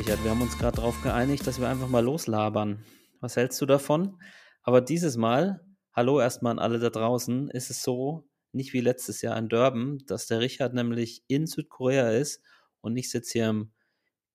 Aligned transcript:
Richard, 0.00 0.24
wir 0.24 0.30
haben 0.30 0.40
uns 0.40 0.56
gerade 0.56 0.76
darauf 0.76 1.02
geeinigt, 1.02 1.46
dass 1.46 1.60
wir 1.60 1.68
einfach 1.68 1.86
mal 1.86 2.02
loslabern. 2.02 2.82
Was 3.20 3.36
hältst 3.36 3.60
du 3.60 3.66
davon? 3.66 4.16
Aber 4.62 4.80
dieses 4.80 5.18
Mal, 5.18 5.60
hallo 5.92 6.20
erstmal 6.20 6.52
an 6.52 6.58
alle 6.58 6.78
da 6.78 6.88
draußen, 6.88 7.50
ist 7.50 7.68
es 7.68 7.82
so, 7.82 8.26
nicht 8.52 8.72
wie 8.72 8.80
letztes 8.80 9.20
Jahr 9.20 9.36
in 9.36 9.50
Durban, 9.50 9.98
dass 10.06 10.26
der 10.26 10.40
Richard 10.40 10.72
nämlich 10.72 11.22
in 11.28 11.46
Südkorea 11.46 12.12
ist 12.12 12.42
und 12.80 12.96
ich 12.96 13.10
sitze 13.10 13.32
hier 13.32 13.50
im, 13.50 13.72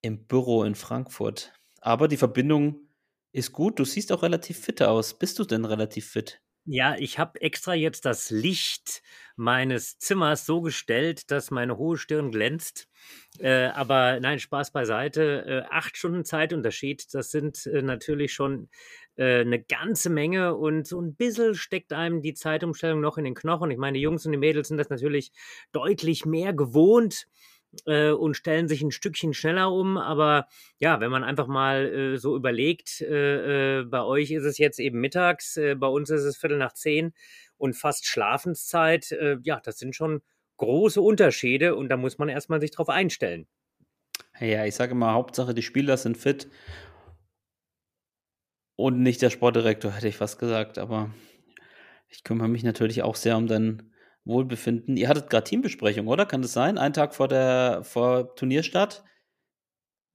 im 0.02 0.28
Büro 0.28 0.64
in 0.64 0.76
Frankfurt. 0.76 1.52
Aber 1.82 2.08
die 2.08 2.18
Verbindung 2.18 2.88
ist 3.32 3.52
gut. 3.52 3.80
Du 3.80 3.86
siehst 3.86 4.12
auch 4.12 4.22
relativ 4.22 4.60
fit 4.60 4.84
aus. 4.84 5.18
Bist 5.18 5.40
du 5.40 5.46
denn 5.46 5.66
relativ 5.66 6.12
fit? 6.12 6.44
Ja, 6.68 6.96
ich 6.98 7.20
habe 7.20 7.40
extra 7.42 7.76
jetzt 7.76 8.06
das 8.06 8.32
Licht 8.32 9.04
meines 9.36 10.00
Zimmers 10.00 10.48
so 10.48 10.62
gestellt, 10.62 11.30
dass 11.30 11.52
meine 11.52 11.78
hohe 11.78 11.96
Stirn 11.98 12.32
glänzt. 12.32 12.88
Äh, 13.40 13.66
aber 13.68 14.20
nein, 14.20 14.40
Spaß 14.40 14.72
beiseite. 14.72 15.46
Äh, 15.46 15.64
acht 15.70 15.96
Stunden 15.96 16.26
Zeitunterschied, 16.26 17.14
das 17.14 17.30
sind 17.30 17.68
äh, 17.68 17.84
natürlich 17.84 18.34
schon 18.34 18.70
äh, 19.16 19.42
eine 19.42 19.62
ganze 19.62 20.10
Menge 20.10 20.56
und 20.56 20.88
so 20.88 21.00
ein 21.00 21.14
bisschen 21.16 21.54
steckt 21.54 21.94
einem 21.94 22.24
die 22.24 22.34
Zeitumstellung 22.34 23.00
noch 23.00 23.20
in 23.20 23.26
den 23.26 23.36
Knochen. 23.36 23.70
Ich 23.70 23.78
meine, 23.78 23.98
die 23.98 24.02
Jungs 24.04 24.26
und 24.26 24.32
die 24.32 24.38
Mädels 24.40 24.70
sind 24.70 24.78
das 24.78 24.90
natürlich 24.90 25.32
deutlich 25.72 26.26
mehr 26.26 26.52
gewohnt 26.54 27.28
äh, 27.86 28.12
und 28.12 28.36
stellen 28.36 28.68
sich 28.68 28.82
ein 28.82 28.92
Stückchen 28.92 29.34
schneller 29.34 29.72
um. 29.72 29.98
Aber 29.98 30.48
ja, 30.78 31.00
wenn 31.00 31.12
man 31.12 31.24
einfach 31.24 31.48
mal 31.48 31.86
äh, 31.86 32.18
so 32.18 32.36
überlegt, 32.36 33.02
äh, 33.02 33.80
äh, 33.80 33.84
bei 33.84 34.04
euch 34.04 34.32
ist 34.32 34.44
es 34.44 34.58
jetzt 34.58 34.80
eben 34.80 35.00
mittags, 35.00 35.58
äh, 35.58 35.76
bei 35.76 35.88
uns 35.88 36.10
ist 36.10 36.24
es 36.24 36.38
Viertel 36.38 36.58
nach 36.58 36.74
zehn 36.74 37.14
und 37.58 37.76
fast 37.76 38.08
Schlafenszeit. 38.08 39.12
Äh, 39.12 39.38
ja, 39.44 39.60
das 39.64 39.78
sind 39.78 39.96
schon 39.96 40.22
große 40.58 41.02
Unterschiede 41.02 41.76
und 41.76 41.90
da 41.90 41.98
muss 41.98 42.18
man 42.18 42.30
erstmal 42.30 42.62
sich 42.62 42.72
drauf 42.72 42.90
einstellen. 42.90 43.48
Ja, 44.40 44.66
ich 44.66 44.76
sage 44.76 44.96
mal, 44.96 45.14
Hauptsache 45.14 45.54
die 45.54 45.62
Spieler 45.62 45.98
sind 45.98 46.18
fit 46.18 46.48
und 48.76 49.02
nicht 49.02 49.22
der 49.22 49.30
Sportdirektor, 49.30 49.92
hätte 49.92 50.08
ich 50.08 50.18
fast 50.18 50.40
gesagt. 50.40 50.78
Aber 50.78 51.10
ich 52.10 52.24
kümmere 52.24 52.50
mich 52.50 52.64
natürlich 52.64 53.04
auch 53.04 53.16
sehr 53.16 53.38
um 53.38 53.48
dein 53.48 53.92
Wohlbefinden. 54.26 54.98
Ihr 54.98 55.08
hattet 55.08 55.30
gerade 55.30 55.46
Teambesprechung, 55.46 56.08
oder? 56.08 56.26
Kann 56.26 56.42
das 56.42 56.54
sein? 56.54 56.78
Einen 56.78 56.94
Tag 56.94 57.16
vor 57.16 57.28
der 57.28 57.82
vor 57.84 58.36
Turnierstart. 58.36 59.04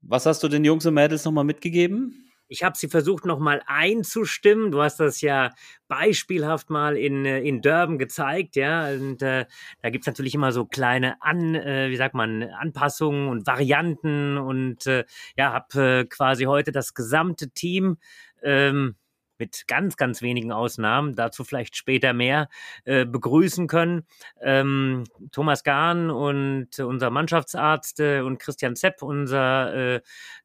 Was 0.02 0.26
hast 0.26 0.42
du 0.42 0.48
den 0.48 0.64
Jungs 0.64 0.86
und 0.86 0.94
Mädels 0.94 1.24
nochmal 1.24 1.44
mitgegeben? 1.44 2.30
Ich 2.52 2.64
habe 2.64 2.76
sie 2.76 2.88
versucht, 2.88 3.26
nochmal 3.26 3.62
einzustimmen. 3.66 4.72
Du 4.72 4.82
hast 4.82 4.98
das 4.98 5.20
ja 5.20 5.52
beispielhaft 5.86 6.68
mal 6.68 6.96
in, 6.96 7.24
äh, 7.24 7.38
in 7.42 7.62
Durban 7.62 7.96
gezeigt, 7.96 8.56
ja. 8.56 8.88
Und 8.88 9.22
äh, 9.22 9.46
da 9.82 9.90
gibt's 9.90 10.08
natürlich 10.08 10.34
immer 10.34 10.50
so 10.50 10.64
kleine 10.66 11.22
An, 11.22 11.54
äh, 11.54 11.90
wie 11.90 11.96
sagt 11.96 12.14
man, 12.14 12.42
Anpassungen 12.42 13.28
und 13.28 13.46
Varianten. 13.46 14.36
Und 14.36 14.84
äh, 14.88 15.04
ja, 15.36 15.52
habe 15.52 16.00
äh, 16.00 16.04
quasi 16.06 16.44
heute 16.44 16.72
das 16.72 16.94
gesamte 16.94 17.50
Team 17.50 17.98
ähm, 18.42 18.96
mit 19.40 19.66
ganz, 19.66 19.96
ganz 19.96 20.22
wenigen 20.22 20.52
Ausnahmen, 20.52 21.16
dazu 21.16 21.42
vielleicht 21.42 21.74
später 21.74 22.12
mehr, 22.12 22.48
äh, 22.84 23.04
begrüßen 23.04 23.66
können. 23.66 24.06
Ähm, 24.40 25.04
Thomas 25.32 25.64
Gahn 25.64 26.10
und 26.10 26.78
unser 26.78 27.10
Mannschaftsarzt 27.10 27.98
äh, 27.98 28.20
und 28.20 28.38
Christian 28.38 28.76
Zepp, 28.76 29.02
unser 29.02 29.74
äh, 29.74 30.00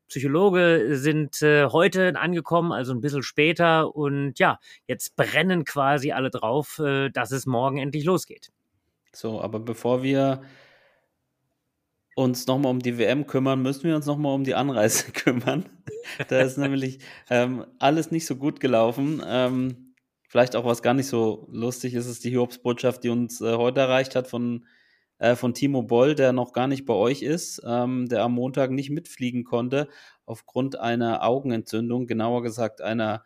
Psychologe, 0.08 0.96
sind 0.98 1.42
äh, 1.44 1.66
heute 1.68 2.16
angekommen, 2.20 2.72
also 2.72 2.94
ein 2.94 3.02
bisschen 3.02 3.24
später. 3.24 3.96
Und 3.96 4.40
ja, 4.40 4.60
jetzt 4.88 5.16
brennen 5.16 5.66
quasi 5.66 6.12
alle 6.12 6.32
drauf, 6.32 6.80
äh, 6.80 7.10
dass 7.10 7.32
es 7.32 7.46
morgen 7.46 7.78
endlich 7.78 8.06
losgeht. 8.06 8.52
So, 9.12 9.42
aber 9.42 9.60
bevor 9.60 10.04
wir 10.04 10.42
uns 12.16 12.48
nochmal 12.48 12.72
um 12.72 12.80
die 12.80 12.98
WM 12.98 13.28
kümmern, 13.28 13.62
müssen 13.62 13.84
wir 13.84 13.96
uns 13.96 14.06
nochmal 14.06 14.34
um 14.34 14.44
die 14.44 14.56
Anreise 14.56 15.12
kümmern. 15.12 15.66
da 16.30 16.42
ist 16.42 16.58
nämlich 16.58 17.00
ähm, 17.30 17.66
alles 17.78 18.10
nicht 18.10 18.26
so 18.26 18.38
gut 18.38 18.60
gelaufen. 18.60 19.22
Ähm, 19.26 19.94
vielleicht 20.28 20.56
auch 20.56 20.66
was 20.66 20.82
gar 20.82 20.94
nicht 20.94 21.08
so 21.08 21.48
lustig 21.52 21.94
ist, 21.94 22.08
ist 22.08 22.24
die 22.24 22.32
Hiobsbotschaft, 22.32 23.04
die 23.04 23.10
uns 23.10 23.42
äh, 23.42 23.56
heute 23.56 23.82
erreicht 23.82 24.16
hat 24.16 24.28
von, 24.28 24.66
äh, 25.20 25.36
von 25.36 25.54
Timo 25.54 25.84
Boll, 25.84 26.16
der 26.16 26.32
noch 26.32 26.54
gar 26.54 26.68
nicht 26.68 26.86
bei 26.86 26.94
euch 26.94 27.22
ist, 27.22 27.62
ähm, 27.66 28.08
der 28.08 28.24
am 28.24 28.34
Montag 28.34 28.72
nicht 28.72 28.90
mitfliegen 28.90 29.44
konnte 29.44 29.90
aufgrund 30.26 30.80
einer 30.80 31.24
Augenentzündung, 31.24 32.08
genauer 32.08 32.44
gesagt 32.44 32.82
einer 32.82 33.24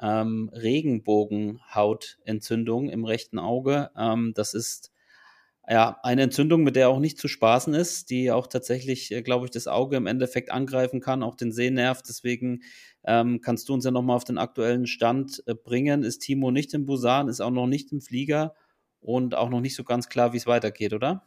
ähm, 0.00 0.50
Regenbogenhautentzündung 0.52 2.90
im 2.90 3.04
rechten 3.06 3.38
Auge. 3.38 3.90
Ähm, 3.96 4.32
das 4.34 4.52
ist 4.52 4.92
ja, 5.68 5.98
eine 6.02 6.22
Entzündung, 6.22 6.62
mit 6.62 6.76
der 6.76 6.88
auch 6.88 7.00
nicht 7.00 7.18
zu 7.18 7.28
spaßen 7.28 7.74
ist, 7.74 8.10
die 8.10 8.30
auch 8.30 8.46
tatsächlich, 8.46 9.12
äh, 9.12 9.22
glaube 9.22 9.46
ich, 9.46 9.50
das 9.50 9.66
Auge 9.66 9.96
im 9.96 10.06
Endeffekt 10.06 10.50
angreifen 10.50 11.00
kann, 11.00 11.22
auch 11.22 11.34
den 11.34 11.52
Sehnerv. 11.52 12.02
Deswegen 12.02 12.62
ähm, 13.04 13.40
kannst 13.40 13.68
du 13.68 13.74
uns 13.74 13.84
ja 13.84 13.90
nochmal 13.90 14.16
auf 14.16 14.24
den 14.24 14.38
aktuellen 14.38 14.86
Stand 14.86 15.42
äh, 15.46 15.54
bringen. 15.54 16.02
Ist 16.04 16.20
Timo 16.20 16.50
nicht 16.50 16.72
im 16.74 16.86
Busan, 16.86 17.28
ist 17.28 17.40
auch 17.40 17.50
noch 17.50 17.66
nicht 17.66 17.92
im 17.92 18.00
Flieger 18.00 18.54
und 19.00 19.34
auch 19.34 19.50
noch 19.50 19.60
nicht 19.60 19.74
so 19.76 19.84
ganz 19.84 20.08
klar, 20.08 20.32
wie 20.32 20.38
es 20.38 20.46
weitergeht, 20.46 20.92
oder? 20.92 21.26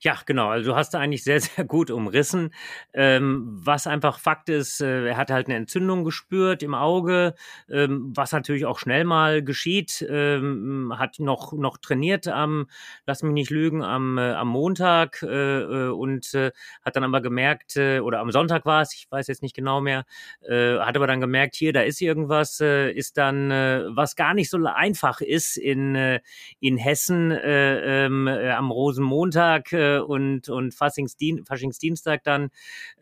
Ja, 0.00 0.18
genau. 0.24 0.48
Also 0.48 0.70
du 0.70 0.76
hast 0.76 0.94
eigentlich 0.94 1.24
sehr, 1.24 1.40
sehr 1.40 1.64
gut 1.64 1.90
umrissen. 1.90 2.50
Ähm, 2.94 3.44
was 3.46 3.86
einfach 3.86 4.18
Fakt 4.18 4.48
ist, 4.48 4.80
äh, 4.80 5.06
er 5.08 5.16
hat 5.16 5.30
halt 5.30 5.46
eine 5.46 5.56
Entzündung 5.56 6.04
gespürt 6.04 6.62
im 6.62 6.74
Auge, 6.74 7.34
ähm, 7.68 8.12
was 8.14 8.32
natürlich 8.32 8.66
auch 8.66 8.78
schnell 8.78 9.04
mal 9.04 9.42
geschieht. 9.42 10.06
Ähm, 10.08 10.92
hat 10.96 11.18
noch, 11.18 11.52
noch 11.52 11.78
trainiert 11.78 12.28
am, 12.28 12.66
lass 13.06 13.22
mich 13.22 13.32
nicht 13.32 13.50
lügen, 13.50 13.82
am, 13.82 14.18
äh, 14.18 14.32
am 14.32 14.48
Montag 14.48 15.22
äh, 15.22 15.60
äh 15.60 15.88
und 15.88 16.34
äh, 16.34 16.52
hat 16.82 16.96
dann 16.96 17.04
aber 17.04 17.20
gemerkt, 17.20 17.76
äh, 17.76 18.00
oder 18.00 18.20
am 18.20 18.30
Sonntag 18.30 18.64
war 18.66 18.82
es, 18.82 18.94
ich 18.94 19.06
weiß 19.10 19.26
jetzt 19.28 19.42
nicht 19.42 19.54
genau 19.54 19.80
mehr, 19.80 20.04
hat 20.48 20.96
aber 20.96 21.06
dann 21.06 21.20
gemerkt, 21.20 21.56
hier, 21.56 21.72
da 21.72 21.82
ist 21.82 22.00
irgendwas, 22.00 22.60
ist 22.60 23.16
dann, 23.16 23.50
was 23.50 24.16
gar 24.16 24.34
nicht 24.34 24.50
so 24.50 24.58
einfach 24.64 25.20
ist 25.20 25.56
in, 25.56 26.18
in 26.60 26.76
Hessen 26.76 27.36
ähm, 27.42 28.28
am 28.28 28.70
Rosenmontag 28.70 29.65
Montag 29.66 29.72
äh, 29.72 29.98
und, 29.98 30.48
und 30.48 30.74
Faschingsdien 30.74 31.44
Faschingsdienstag 31.44 32.22
dann 32.24 32.50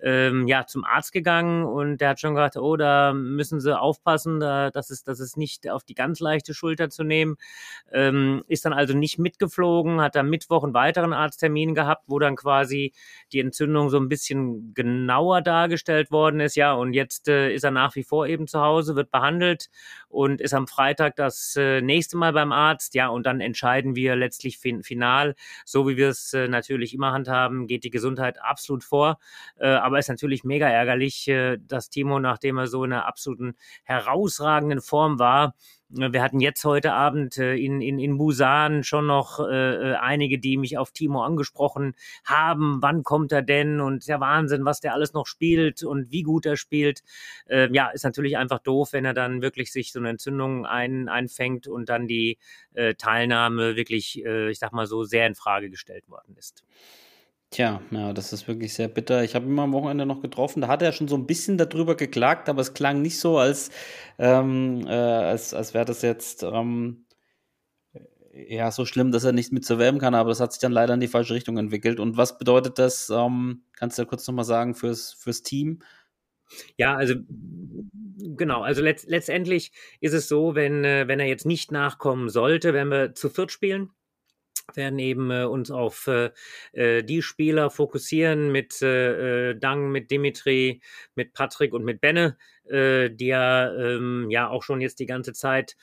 ähm, 0.02 0.46
ja, 0.46 0.66
zum 0.66 0.84
Arzt 0.84 1.12
gegangen 1.12 1.64
und 1.64 1.98
der 2.00 2.10
hat 2.10 2.20
schon 2.20 2.34
gesagt, 2.34 2.56
oh, 2.56 2.76
da 2.76 3.12
müssen 3.12 3.60
sie 3.60 3.78
aufpassen, 3.78 4.40
da, 4.40 4.70
das, 4.70 4.90
ist, 4.90 5.08
das 5.08 5.20
ist 5.20 5.36
nicht 5.36 5.68
auf 5.68 5.84
die 5.84 5.94
ganz 5.94 6.20
leichte 6.20 6.54
Schulter 6.54 6.90
zu 6.90 7.04
nehmen. 7.04 7.36
Ähm, 7.92 8.44
ist 8.48 8.64
dann 8.64 8.72
also 8.72 8.94
nicht 8.94 9.18
mitgeflogen, 9.18 10.00
hat 10.00 10.16
am 10.16 10.28
Mittwoch 10.28 10.64
einen 10.64 10.74
weiteren 10.74 11.12
Arzttermin 11.12 11.74
gehabt, 11.74 12.04
wo 12.06 12.18
dann 12.18 12.36
quasi 12.36 12.92
die 13.32 13.40
Entzündung 13.40 13.90
so 13.90 13.98
ein 13.98 14.08
bisschen 14.08 14.74
genauer 14.74 15.42
dargestellt 15.42 16.10
worden 16.10 16.40
ist. 16.40 16.56
Ja, 16.56 16.72
und 16.74 16.92
jetzt 16.92 17.28
äh, 17.28 17.52
ist 17.52 17.64
er 17.64 17.70
nach 17.70 17.94
wie 17.96 18.04
vor 18.04 18.26
eben 18.26 18.46
zu 18.46 18.60
Hause, 18.60 18.96
wird 18.96 19.10
behandelt 19.10 19.70
und 20.08 20.40
ist 20.40 20.54
am 20.54 20.66
Freitag 20.66 21.16
das 21.16 21.56
äh, 21.56 21.80
nächste 21.80 22.16
Mal 22.16 22.32
beim 22.32 22.52
Arzt. 22.52 22.94
Ja, 22.94 23.08
und 23.08 23.26
dann 23.26 23.40
entscheiden 23.40 23.96
wir 23.96 24.16
letztlich 24.16 24.58
fin 24.58 24.82
final, 24.82 25.34
so 25.64 25.88
wie 25.88 25.96
wir 25.96 26.08
es 26.08 26.32
äh, 26.32 26.48
natürlich 26.54 26.94
immer 26.94 27.12
handhaben, 27.12 27.66
geht 27.66 27.84
die 27.84 27.90
Gesundheit 27.90 28.40
absolut 28.42 28.84
vor. 28.84 29.18
Äh, 29.58 29.66
aber 29.68 29.98
ist 29.98 30.08
natürlich 30.08 30.44
mega 30.44 30.68
ärgerlich, 30.68 31.28
äh, 31.28 31.58
dass 31.60 31.90
Timo, 31.90 32.18
nachdem 32.18 32.58
er 32.58 32.66
so 32.66 32.84
in 32.84 32.92
einer 32.92 33.06
absoluten 33.06 33.54
herausragenden 33.84 34.80
Form 34.80 35.18
war, 35.18 35.54
wir 35.88 36.22
hatten 36.22 36.40
jetzt 36.40 36.64
heute 36.64 36.92
Abend 36.92 37.38
äh, 37.38 37.54
in, 37.54 37.80
in, 37.80 37.98
in 37.98 38.18
Busan 38.18 38.84
schon 38.84 39.06
noch 39.06 39.40
äh, 39.40 39.92
äh, 39.92 39.94
einige, 39.94 40.38
die 40.38 40.56
mich 40.56 40.78
auf 40.78 40.90
Timo 40.92 41.22
angesprochen 41.22 41.94
haben. 42.24 42.78
Wann 42.80 43.02
kommt 43.02 43.32
er 43.32 43.42
denn? 43.42 43.80
Und 43.80 44.08
der 44.08 44.20
Wahnsinn, 44.20 44.64
was 44.64 44.80
der 44.80 44.94
alles 44.94 45.12
noch 45.12 45.26
spielt 45.26 45.82
und 45.82 46.10
wie 46.10 46.22
gut 46.22 46.46
er 46.46 46.56
spielt. 46.56 47.02
Äh, 47.46 47.68
ja, 47.72 47.90
ist 47.90 48.04
natürlich 48.04 48.36
einfach 48.36 48.58
doof, 48.58 48.92
wenn 48.92 49.04
er 49.04 49.14
dann 49.14 49.42
wirklich 49.42 49.72
sich 49.72 49.92
so 49.92 49.98
eine 50.00 50.10
Entzündung 50.10 50.66
ein, 50.66 51.08
einfängt 51.08 51.66
und 51.68 51.88
dann 51.88 52.08
die 52.08 52.38
Teilnahme 52.98 53.76
wirklich, 53.76 54.24
ich 54.24 54.58
sag 54.58 54.72
mal 54.72 54.86
so, 54.86 55.04
sehr 55.04 55.28
in 55.28 55.36
Frage 55.36 55.70
gestellt 55.70 56.08
worden 56.08 56.34
ist. 56.36 56.64
Tja, 57.54 57.80
ja, 57.92 58.12
das 58.12 58.32
ist 58.32 58.48
wirklich 58.48 58.74
sehr 58.74 58.88
bitter. 58.88 59.22
Ich 59.22 59.36
habe 59.36 59.46
ihn 59.46 59.52
mal 59.52 59.62
am 59.62 59.72
Wochenende 59.72 60.06
noch 60.06 60.20
getroffen, 60.20 60.60
da 60.60 60.66
hat 60.66 60.82
er 60.82 60.90
schon 60.90 61.06
so 61.06 61.14
ein 61.14 61.24
bisschen 61.24 61.56
darüber 61.56 61.94
geklagt, 61.94 62.48
aber 62.48 62.60
es 62.60 62.74
klang 62.74 63.00
nicht 63.00 63.20
so, 63.20 63.38
als, 63.38 63.70
ähm, 64.18 64.84
äh, 64.88 64.90
als, 64.90 65.54
als 65.54 65.72
wäre 65.72 65.84
das 65.84 66.02
jetzt 66.02 66.42
ähm, 66.42 67.06
ja 68.32 68.72
so 68.72 68.84
schlimm, 68.84 69.12
dass 69.12 69.22
er 69.22 69.30
nicht 69.30 69.52
mit 69.52 69.70
WM 69.70 69.98
kann, 69.98 70.16
aber 70.16 70.30
das 70.30 70.40
hat 70.40 70.52
sich 70.52 70.60
dann 70.60 70.72
leider 70.72 70.94
in 70.94 71.00
die 71.00 71.06
falsche 71.06 71.34
Richtung 71.34 71.56
entwickelt. 71.56 72.00
Und 72.00 72.16
was 72.16 72.38
bedeutet 72.38 72.80
das, 72.80 73.08
ähm, 73.08 73.62
kannst 73.76 73.98
du 73.98 74.02
ja 74.02 74.08
kurz 74.08 74.26
nochmal 74.26 74.44
sagen, 74.44 74.74
fürs, 74.74 75.12
fürs 75.12 75.44
Team? 75.44 75.80
Ja, 76.76 76.96
also 76.96 77.14
genau, 77.28 78.62
also 78.62 78.82
letzt, 78.82 79.08
letztendlich 79.08 79.70
ist 80.00 80.12
es 80.12 80.26
so, 80.26 80.56
wenn, 80.56 80.82
äh, 80.82 81.06
wenn 81.06 81.20
er 81.20 81.26
jetzt 81.26 81.46
nicht 81.46 81.70
nachkommen 81.70 82.30
sollte, 82.30 82.74
wenn 82.74 82.88
wir 82.88 83.14
zu 83.14 83.30
viert 83.30 83.52
spielen, 83.52 83.90
werden 84.72 84.98
eben 84.98 85.30
äh, 85.30 85.44
uns 85.44 85.70
auf 85.70 86.06
äh, 86.06 86.30
äh, 86.72 87.02
die 87.02 87.22
Spieler 87.22 87.70
fokussieren 87.70 88.50
mit 88.50 88.80
äh, 88.82 89.50
äh, 89.50 89.58
Dang, 89.58 89.90
mit 89.90 90.10
Dimitri, 90.10 90.80
mit 91.14 91.32
Patrick 91.32 91.72
und 91.74 91.84
mit 91.84 92.00
Benne, 92.00 92.36
äh, 92.68 93.10
die 93.10 93.26
ja, 93.26 93.72
ähm, 93.74 94.30
ja 94.30 94.48
auch 94.48 94.62
schon 94.62 94.80
jetzt 94.80 95.00
die 95.00 95.06
ganze 95.06 95.32
Zeit 95.32 95.76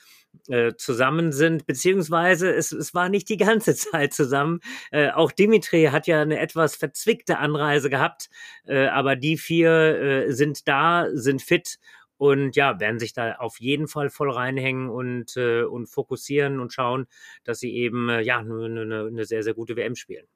äh, 0.48 0.72
zusammen 0.76 1.32
sind, 1.32 1.66
beziehungsweise 1.66 2.52
es, 2.52 2.72
es 2.72 2.94
war 2.94 3.08
nicht 3.08 3.28
die 3.28 3.36
ganze 3.36 3.74
Zeit 3.76 4.12
zusammen. 4.12 4.60
Äh, 4.90 5.10
auch 5.10 5.32
Dimitri 5.32 5.84
hat 5.84 6.06
ja 6.06 6.22
eine 6.22 6.38
etwas 6.38 6.76
verzwickte 6.76 7.38
Anreise 7.38 7.90
gehabt, 7.90 8.30
äh, 8.66 8.86
aber 8.86 9.16
die 9.16 9.36
vier 9.36 9.70
äh, 9.70 10.32
sind 10.32 10.66
da, 10.66 11.06
sind 11.12 11.42
fit 11.42 11.78
und 12.22 12.54
ja, 12.54 12.78
werden 12.78 13.00
sich 13.00 13.14
da 13.14 13.34
auf 13.40 13.58
jeden 13.58 13.88
Fall 13.88 14.08
voll 14.08 14.30
reinhängen 14.30 14.88
und, 14.88 15.36
äh, 15.36 15.64
und 15.64 15.88
fokussieren 15.88 16.60
und 16.60 16.72
schauen, 16.72 17.08
dass 17.42 17.58
sie 17.58 17.74
eben 17.74 18.08
äh, 18.08 18.20
ja 18.20 18.38
eine, 18.38 18.64
eine, 18.64 19.06
eine 19.08 19.24
sehr, 19.24 19.42
sehr 19.42 19.54
gute 19.54 19.74
WM 19.74 19.96
spielen. 19.96 20.28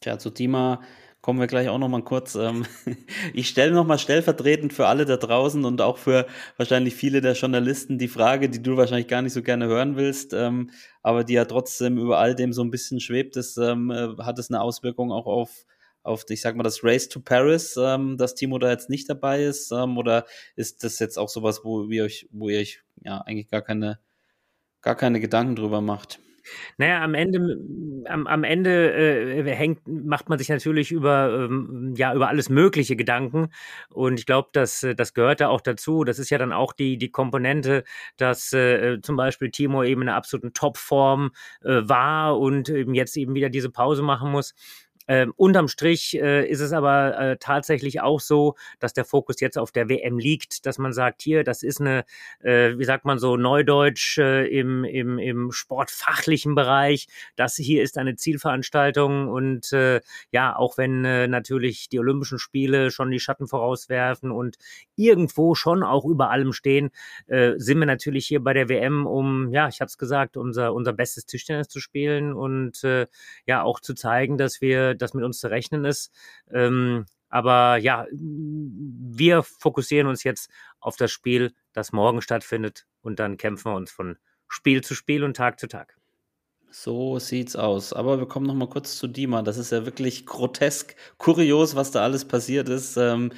Tja, 0.00 0.20
zu 0.20 0.30
Dima 0.30 0.82
kommen 1.22 1.40
wir 1.40 1.48
gleich 1.48 1.68
auch 1.68 1.78
noch 1.78 1.88
mal 1.88 2.04
kurz. 2.04 2.36
Ähm, 2.36 2.64
ich 3.34 3.48
stelle 3.48 3.72
noch 3.72 3.84
mal 3.84 3.98
stellvertretend 3.98 4.72
für 4.72 4.86
alle 4.86 5.04
da 5.04 5.16
draußen 5.16 5.64
und 5.64 5.80
auch 5.80 5.98
für 5.98 6.28
wahrscheinlich 6.58 6.94
viele 6.94 7.20
der 7.20 7.32
Journalisten 7.32 7.98
die 7.98 8.06
Frage, 8.06 8.48
die 8.48 8.62
du 8.62 8.76
wahrscheinlich 8.76 9.08
gar 9.08 9.22
nicht 9.22 9.32
so 9.32 9.42
gerne 9.42 9.66
hören 9.66 9.96
willst, 9.96 10.32
ähm, 10.32 10.70
aber 11.02 11.24
die 11.24 11.32
ja 11.32 11.44
trotzdem 11.44 11.98
über 11.98 12.18
all 12.18 12.36
dem 12.36 12.52
so 12.52 12.62
ein 12.62 12.70
bisschen 12.70 13.00
schwebt. 13.00 13.36
Ist, 13.36 13.56
ähm, 13.56 13.90
äh, 13.90 14.16
hat 14.22 14.38
es 14.38 14.48
eine 14.48 14.60
Auswirkung 14.60 15.10
auch 15.10 15.26
auf 15.26 15.66
auf, 16.06 16.24
ich 16.28 16.40
sag 16.40 16.56
mal, 16.56 16.62
das 16.62 16.84
Race 16.84 17.08
to 17.08 17.20
Paris, 17.20 17.76
ähm, 17.76 18.16
dass 18.16 18.34
Timo 18.34 18.58
da 18.58 18.70
jetzt 18.70 18.90
nicht 18.90 19.08
dabei 19.10 19.44
ist? 19.44 19.72
Ähm, 19.72 19.98
oder 19.98 20.26
ist 20.54 20.84
das 20.84 20.98
jetzt 20.98 21.18
auch 21.18 21.28
sowas, 21.28 21.64
wo 21.64 21.84
ihr 21.84 22.04
euch, 22.04 22.28
wo 22.32 22.48
ihr 22.48 22.60
euch 22.60 22.82
ja 23.02 23.18
eigentlich 23.18 23.48
gar 23.48 23.62
keine, 23.62 23.98
gar 24.82 24.96
keine 24.96 25.20
Gedanken 25.20 25.56
drüber 25.56 25.80
macht? 25.80 26.20
Naja, 26.78 27.02
am 27.02 27.14
Ende, 27.14 27.58
am, 28.08 28.26
am 28.26 28.44
Ende 28.44 28.92
äh, 28.92 29.54
hängt, 29.54 29.86
macht 29.86 30.28
man 30.28 30.38
sich 30.38 30.48
natürlich 30.48 30.92
über, 30.92 31.48
ähm, 31.50 31.94
ja, 31.96 32.14
über 32.14 32.28
alles 32.28 32.48
Mögliche 32.48 32.96
Gedanken. 32.96 33.48
Und 33.88 34.18
ich 34.18 34.26
glaube, 34.26 34.50
das, 34.52 34.86
das 34.96 35.14
gehört 35.14 35.40
da 35.40 35.48
auch 35.48 35.60
dazu. 35.60 36.04
Das 36.04 36.18
ist 36.18 36.30
ja 36.30 36.38
dann 36.38 36.52
auch 36.52 36.72
die, 36.72 36.98
die 36.98 37.10
Komponente, 37.10 37.84
dass 38.16 38.52
äh, 38.52 39.00
zum 39.02 39.16
Beispiel 39.16 39.50
Timo 39.50 39.82
eben 39.82 40.02
in 40.02 40.08
einer 40.08 40.16
absoluten 40.16 40.52
Topform 40.52 41.32
äh, 41.62 41.80
war 41.82 42.38
und 42.38 42.68
eben 42.68 42.94
jetzt 42.94 43.16
eben 43.16 43.34
wieder 43.34 43.50
diese 43.50 43.70
Pause 43.70 44.02
machen 44.02 44.30
muss. 44.30 44.54
Ähm, 45.08 45.32
unterm 45.36 45.68
Strich 45.68 46.18
äh, 46.20 46.48
ist 46.48 46.60
es 46.60 46.72
aber 46.72 47.18
äh, 47.18 47.36
tatsächlich 47.38 48.00
auch 48.00 48.20
so, 48.20 48.56
dass 48.80 48.92
der 48.92 49.04
Fokus 49.04 49.40
jetzt 49.40 49.58
auf 49.58 49.70
der 49.70 49.88
WM 49.88 50.18
liegt, 50.18 50.66
dass 50.66 50.78
man 50.78 50.92
sagt, 50.92 51.22
hier, 51.22 51.44
das 51.44 51.62
ist 51.62 51.80
eine, 51.80 52.04
äh, 52.40 52.76
wie 52.76 52.84
sagt 52.84 53.04
man 53.04 53.18
so, 53.18 53.36
Neudeutsch 53.36 54.18
äh, 54.18 54.46
im, 54.46 54.84
im, 54.84 55.18
im 55.18 55.52
sportfachlichen 55.52 56.54
Bereich. 56.54 57.06
Das 57.36 57.56
hier 57.56 57.82
ist 57.82 57.98
eine 57.98 58.16
Zielveranstaltung 58.16 59.28
und 59.28 59.72
äh, 59.72 60.00
ja, 60.32 60.56
auch 60.56 60.78
wenn 60.78 61.04
äh, 61.04 61.28
natürlich 61.28 61.88
die 61.88 62.00
Olympischen 62.00 62.38
Spiele 62.38 62.90
schon 62.90 63.10
die 63.10 63.20
Schatten 63.20 63.46
vorauswerfen 63.46 64.30
und 64.30 64.56
irgendwo 64.96 65.54
schon 65.54 65.82
auch 65.82 66.04
über 66.04 66.30
allem 66.30 66.52
stehen, 66.52 66.90
sind 67.26 67.78
wir 67.78 67.86
natürlich 67.86 68.26
hier 68.26 68.42
bei 68.42 68.52
der 68.52 68.68
WM, 68.68 69.06
um, 69.06 69.52
ja, 69.52 69.68
ich 69.68 69.80
habe 69.80 69.86
es 69.86 69.98
gesagt, 69.98 70.36
unser, 70.36 70.72
unser 70.72 70.92
bestes 70.92 71.26
Tischtennis 71.26 71.68
zu 71.68 71.80
spielen 71.80 72.32
und 72.32 72.82
ja 73.46 73.62
auch 73.62 73.80
zu 73.80 73.94
zeigen, 73.94 74.38
dass 74.38 74.60
wir 74.60 74.95
dass 75.02 75.14
mit 75.14 75.24
uns 75.24 75.38
zu 75.38 75.48
rechnen 75.48 75.84
ist. 75.84 76.12
Ähm, 76.50 77.06
aber 77.28 77.76
ja, 77.76 78.06
wir 78.12 79.42
fokussieren 79.42 80.06
uns 80.06 80.24
jetzt 80.24 80.50
auf 80.80 80.96
das 80.96 81.10
Spiel, 81.10 81.52
das 81.72 81.92
morgen 81.92 82.22
stattfindet 82.22 82.86
und 83.02 83.18
dann 83.18 83.36
kämpfen 83.36 83.72
wir 83.72 83.76
uns 83.76 83.90
von 83.90 84.16
Spiel 84.48 84.82
zu 84.82 84.94
Spiel 84.94 85.24
und 85.24 85.36
Tag 85.36 85.58
zu 85.58 85.66
Tag. 85.66 85.96
So 86.70 87.18
sieht's 87.18 87.56
aus. 87.56 87.92
Aber 87.92 88.18
wir 88.18 88.26
kommen 88.26 88.46
noch 88.46 88.54
mal 88.54 88.68
kurz 88.68 88.98
zu 88.98 89.06
Dima. 89.06 89.42
Das 89.42 89.56
ist 89.56 89.72
ja 89.72 89.86
wirklich 89.86 90.26
grotesk, 90.26 90.94
kurios, 91.16 91.74
was 91.74 91.90
da 91.90 92.02
alles 92.02 92.26
passiert 92.26 92.68
ist. 92.68 92.96
Ähm, 92.96 93.32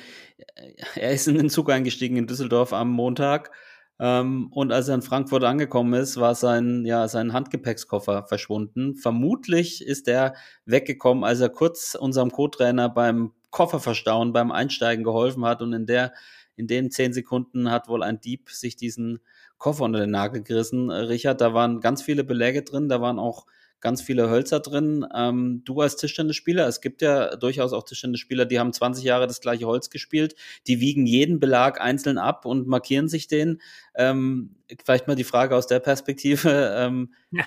er 0.97 1.13
ist 1.13 1.29
in 1.29 1.37
den 1.37 1.49
Zug 1.51 1.71
eingestiegen 1.71 2.17
in 2.17 2.27
Düsseldorf 2.27 2.73
am 2.73 2.91
Montag 2.91 3.53
und 4.01 4.71
als 4.71 4.87
er 4.87 4.95
in 4.95 5.03
Frankfurt 5.03 5.43
angekommen 5.43 5.93
ist, 5.95 6.19
war 6.19 6.37
sein, 6.37 6.85
ja, 6.85 7.09
sein 7.09 7.33
Handgepäckskoffer 7.33 8.27
verschwunden. 8.29 8.95
Vermutlich 8.95 9.85
ist 9.85 10.07
er 10.07 10.35
weggekommen, 10.67 11.25
als 11.25 11.41
er 11.41 11.49
kurz 11.49 11.97
unserem 11.97 12.31
Co-Trainer 12.31 12.89
beim 12.89 13.33
Kofferverstauen, 13.51 14.33
beim 14.33 14.53
Einsteigen 14.53 15.03
geholfen 15.03 15.45
hat. 15.45 15.63
Und 15.63 15.73
in 15.73 15.87
der, 15.87 16.13
in 16.55 16.69
den 16.69 16.93
zehn 16.93 17.13
Sekunden 17.13 17.73
hat 17.73 17.89
wohl 17.89 18.05
ein 18.05 18.21
Dieb 18.21 18.51
sich 18.51 18.77
diesen 18.77 19.19
Koffer 19.59 19.85
unter 19.85 19.99
den 19.99 20.13
Nagel 20.13 20.43
gerissen. 20.45 20.91
Richard, 20.91 21.41
da 21.41 21.53
waren 21.53 21.81
ganz 21.81 22.01
viele 22.01 22.23
Beläge 22.23 22.63
drin, 22.63 22.89
da 22.89 23.01
waren 23.01 23.19
auch 23.19 23.47
ganz 23.81 24.03
viele 24.03 24.31
Hölzer 24.31 24.61
drin. 24.61 25.07
Ähm, 25.15 25.63
du 25.65 25.81
als 25.81 25.97
Tischtennisspieler, 25.97 26.67
es 26.67 26.81
gibt 26.81 27.03
ja 27.03 27.37
durchaus 27.37 27.73
auch 27.73 27.85
Tischtennisspieler, 27.85 28.45
die 28.45 28.59
haben 28.59 28.73
20 28.73 29.05
Jahre 29.05 29.27
das 29.27 29.41
gleiche 29.41 29.67
Holz 29.67 29.91
gespielt, 29.91 30.35
die 30.67 30.81
wiegen 30.81 31.07
jeden 31.07 31.41
Belag 31.41 31.81
einzeln 31.81 32.19
ab 32.19 32.45
und 32.45 32.67
markieren 32.67 33.09
sich 33.09 33.29
den. 33.29 33.61
Ähm, 33.95 34.57
vielleicht 34.85 35.07
mal 35.07 35.17
die 35.17 35.25
Frage 35.25 35.57
aus 35.57 35.67
der 35.67 35.81
Perspektive. 35.81 36.49
Ähm, 36.79 37.13
ja. 37.33 37.45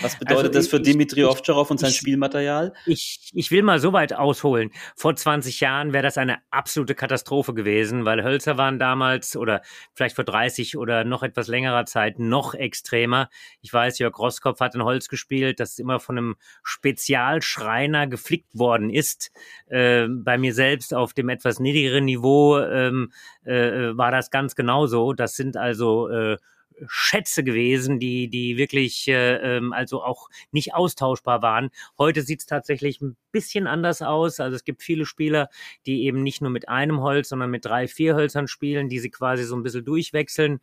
Was 0.00 0.18
bedeutet 0.18 0.46
also 0.46 0.58
das 0.58 0.68
für 0.68 0.76
ich, 0.76 0.82
Dimitri 0.82 1.24
Ovtcharov 1.24 1.70
und 1.70 1.78
sein 1.78 1.90
ich, 1.90 1.96
Spielmaterial? 1.96 2.72
Ich, 2.86 3.30
ich 3.32 3.50
will 3.50 3.62
mal 3.62 3.78
so 3.78 3.92
weit 3.92 4.14
ausholen. 4.14 4.70
Vor 4.96 5.14
20 5.14 5.60
Jahren 5.60 5.92
wäre 5.92 6.02
das 6.02 6.18
eine 6.18 6.38
absolute 6.50 6.94
Katastrophe 6.94 7.54
gewesen, 7.54 8.04
weil 8.04 8.22
Hölzer 8.22 8.56
waren 8.58 8.78
damals 8.78 9.36
oder 9.36 9.62
vielleicht 9.94 10.16
vor 10.16 10.24
30 10.24 10.76
oder 10.76 11.04
noch 11.04 11.22
etwas 11.22 11.48
längerer 11.48 11.86
Zeit 11.86 12.18
noch 12.18 12.54
extremer. 12.54 13.28
Ich 13.60 13.72
weiß, 13.72 13.98
Jörg 13.98 14.18
Rosskopf 14.18 14.60
hat 14.60 14.74
in 14.74 14.82
Holz 14.82 15.08
gespielt, 15.08 15.60
das 15.60 15.78
immer 15.78 16.00
von 16.00 16.18
einem 16.18 16.36
Spezialschreiner 16.62 18.06
geflickt 18.06 18.58
worden 18.58 18.90
ist. 18.90 19.30
Äh, 19.68 20.06
bei 20.08 20.38
mir 20.38 20.54
selbst 20.54 20.94
auf 20.94 21.14
dem 21.14 21.28
etwas 21.28 21.60
niedrigeren 21.60 22.04
Niveau 22.04 22.58
ähm, 22.58 23.12
äh, 23.44 23.96
war 23.96 24.10
das 24.10 24.30
ganz 24.30 24.54
genauso. 24.54 25.12
Das 25.12 25.34
sind 25.34 25.56
also 25.56 26.08
äh, 26.08 26.36
Schätze 26.88 27.44
gewesen, 27.44 27.98
die, 27.98 28.28
die 28.28 28.56
wirklich 28.56 29.08
äh, 29.08 29.36
ähm, 29.36 29.72
also 29.72 30.02
auch 30.02 30.28
nicht 30.50 30.74
austauschbar 30.74 31.42
waren. 31.42 31.70
Heute 31.98 32.22
sieht 32.22 32.40
es 32.40 32.46
tatsächlich 32.46 33.00
ein 33.00 33.16
bisschen 33.30 33.66
anders 33.66 34.02
aus. 34.02 34.40
Also 34.40 34.56
es 34.56 34.64
gibt 34.64 34.82
viele 34.82 35.06
Spieler, 35.06 35.48
die 35.86 36.04
eben 36.04 36.22
nicht 36.22 36.42
nur 36.42 36.50
mit 36.50 36.68
einem 36.68 37.00
Holz, 37.00 37.30
sondern 37.30 37.50
mit 37.50 37.64
drei, 37.64 37.88
vier 37.88 38.14
Hölzern 38.14 38.48
spielen, 38.48 38.88
die 38.88 38.98
sie 38.98 39.10
quasi 39.10 39.44
so 39.44 39.56
ein 39.56 39.62
bisschen 39.62 39.84
durchwechseln. 39.84 40.60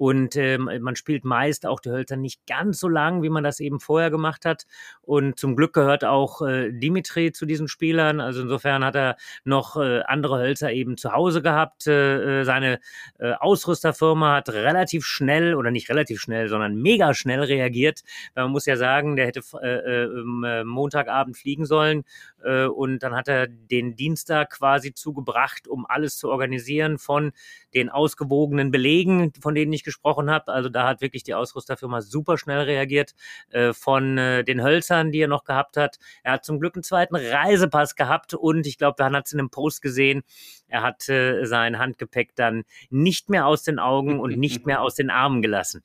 Und 0.00 0.34
ähm, 0.36 0.70
man 0.80 0.96
spielt 0.96 1.26
meist 1.26 1.66
auch 1.66 1.78
die 1.78 1.90
Hölzer 1.90 2.16
nicht 2.16 2.46
ganz 2.46 2.80
so 2.80 2.88
lang, 2.88 3.22
wie 3.22 3.28
man 3.28 3.44
das 3.44 3.60
eben 3.60 3.80
vorher 3.80 4.10
gemacht 4.10 4.46
hat. 4.46 4.66
Und 5.02 5.38
zum 5.38 5.56
Glück 5.56 5.74
gehört 5.74 6.06
auch 6.06 6.40
äh, 6.40 6.72
Dimitri 6.72 7.32
zu 7.32 7.44
diesen 7.44 7.68
Spielern. 7.68 8.18
Also 8.18 8.40
insofern 8.40 8.82
hat 8.82 8.96
er 8.96 9.16
noch 9.44 9.76
äh, 9.76 10.00
andere 10.06 10.38
Hölzer 10.38 10.72
eben 10.72 10.96
zu 10.96 11.12
Hause 11.12 11.42
gehabt. 11.42 11.86
Äh, 11.86 12.40
äh 12.40 12.44
seine 12.44 12.80
äh, 13.18 13.32
Ausrüsterfirma 13.32 14.36
hat 14.36 14.48
relativ 14.48 15.04
schnell 15.04 15.54
oder 15.54 15.70
nicht 15.70 15.90
relativ 15.90 16.18
schnell, 16.18 16.48
sondern 16.48 16.76
mega 16.76 17.12
schnell 17.12 17.42
reagiert. 17.42 18.00
Man 18.34 18.52
muss 18.52 18.64
ja 18.64 18.78
sagen, 18.78 19.16
der 19.16 19.26
hätte 19.26 19.42
äh, 19.62 20.04
äh, 20.04 20.64
Montagabend 20.64 21.36
fliegen 21.36 21.66
sollen 21.66 22.00
äh, 22.00 22.04
und 22.42 23.00
dann 23.00 23.14
hat 23.14 23.28
er 23.28 23.46
den 23.46 23.96
Dienstag 23.96 24.50
quasi 24.50 24.94
zugebracht, 24.94 25.68
um 25.68 25.86
alles 25.86 26.16
zu 26.16 26.30
organisieren 26.30 26.98
von 26.98 27.32
den 27.74 27.88
ausgewogenen 27.88 28.70
Belegen, 28.70 29.32
von 29.40 29.54
denen 29.54 29.72
ich 29.72 29.84
gesprochen 29.84 30.30
habe. 30.30 30.52
Also 30.52 30.68
da 30.68 30.88
hat 30.88 31.00
wirklich 31.00 31.22
die 31.22 31.34
Ausrüsterfirma 31.34 32.00
super 32.00 32.38
schnell 32.38 32.60
reagiert. 32.60 33.14
Äh, 33.50 33.72
von 33.72 34.18
äh, 34.18 34.44
den 34.44 34.62
Hölzern, 34.62 35.10
die 35.12 35.20
er 35.20 35.28
noch 35.28 35.44
gehabt 35.44 35.76
hat. 35.76 35.98
Er 36.22 36.32
hat 36.34 36.44
zum 36.44 36.60
Glück 36.60 36.76
einen 36.76 36.82
zweiten 36.82 37.16
Reisepass 37.16 37.96
gehabt 37.96 38.34
und 38.34 38.66
ich 38.66 38.78
glaube, 38.78 39.02
man 39.02 39.16
hat 39.16 39.26
es 39.26 39.32
in 39.32 39.40
einem 39.40 39.50
Post 39.50 39.82
gesehen. 39.82 40.22
Er 40.68 40.82
hat 40.82 41.08
äh, 41.08 41.44
sein 41.44 41.78
Handgepäck 41.78 42.34
dann 42.36 42.64
nicht 42.90 43.30
mehr 43.30 43.46
aus 43.46 43.62
den 43.62 43.78
Augen 43.78 44.20
und 44.20 44.38
nicht 44.38 44.66
mehr 44.66 44.80
aus 44.82 44.94
den 44.94 45.10
Armen 45.10 45.42
gelassen. 45.42 45.82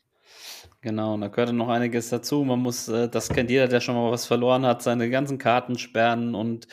Genau, 0.85 1.15
und 1.15 1.21
da 1.21 1.29
gehört 1.29 1.51
noch 1.51 1.69
einiges 1.69 2.09
dazu. 2.09 2.43
Man 2.43 2.59
muss, 2.59 2.87
äh, 2.87 3.09
das 3.09 3.29
kennt 3.29 3.49
jeder, 3.49 3.67
der 3.67 3.81
schon 3.81 3.95
mal 3.95 4.11
was 4.11 4.27
verloren 4.27 4.67
hat, 4.67 4.83
seine 4.83 5.09
ganzen 5.09 5.39
Karten 5.39 5.79
sperren 5.79 6.35
und 6.35 6.67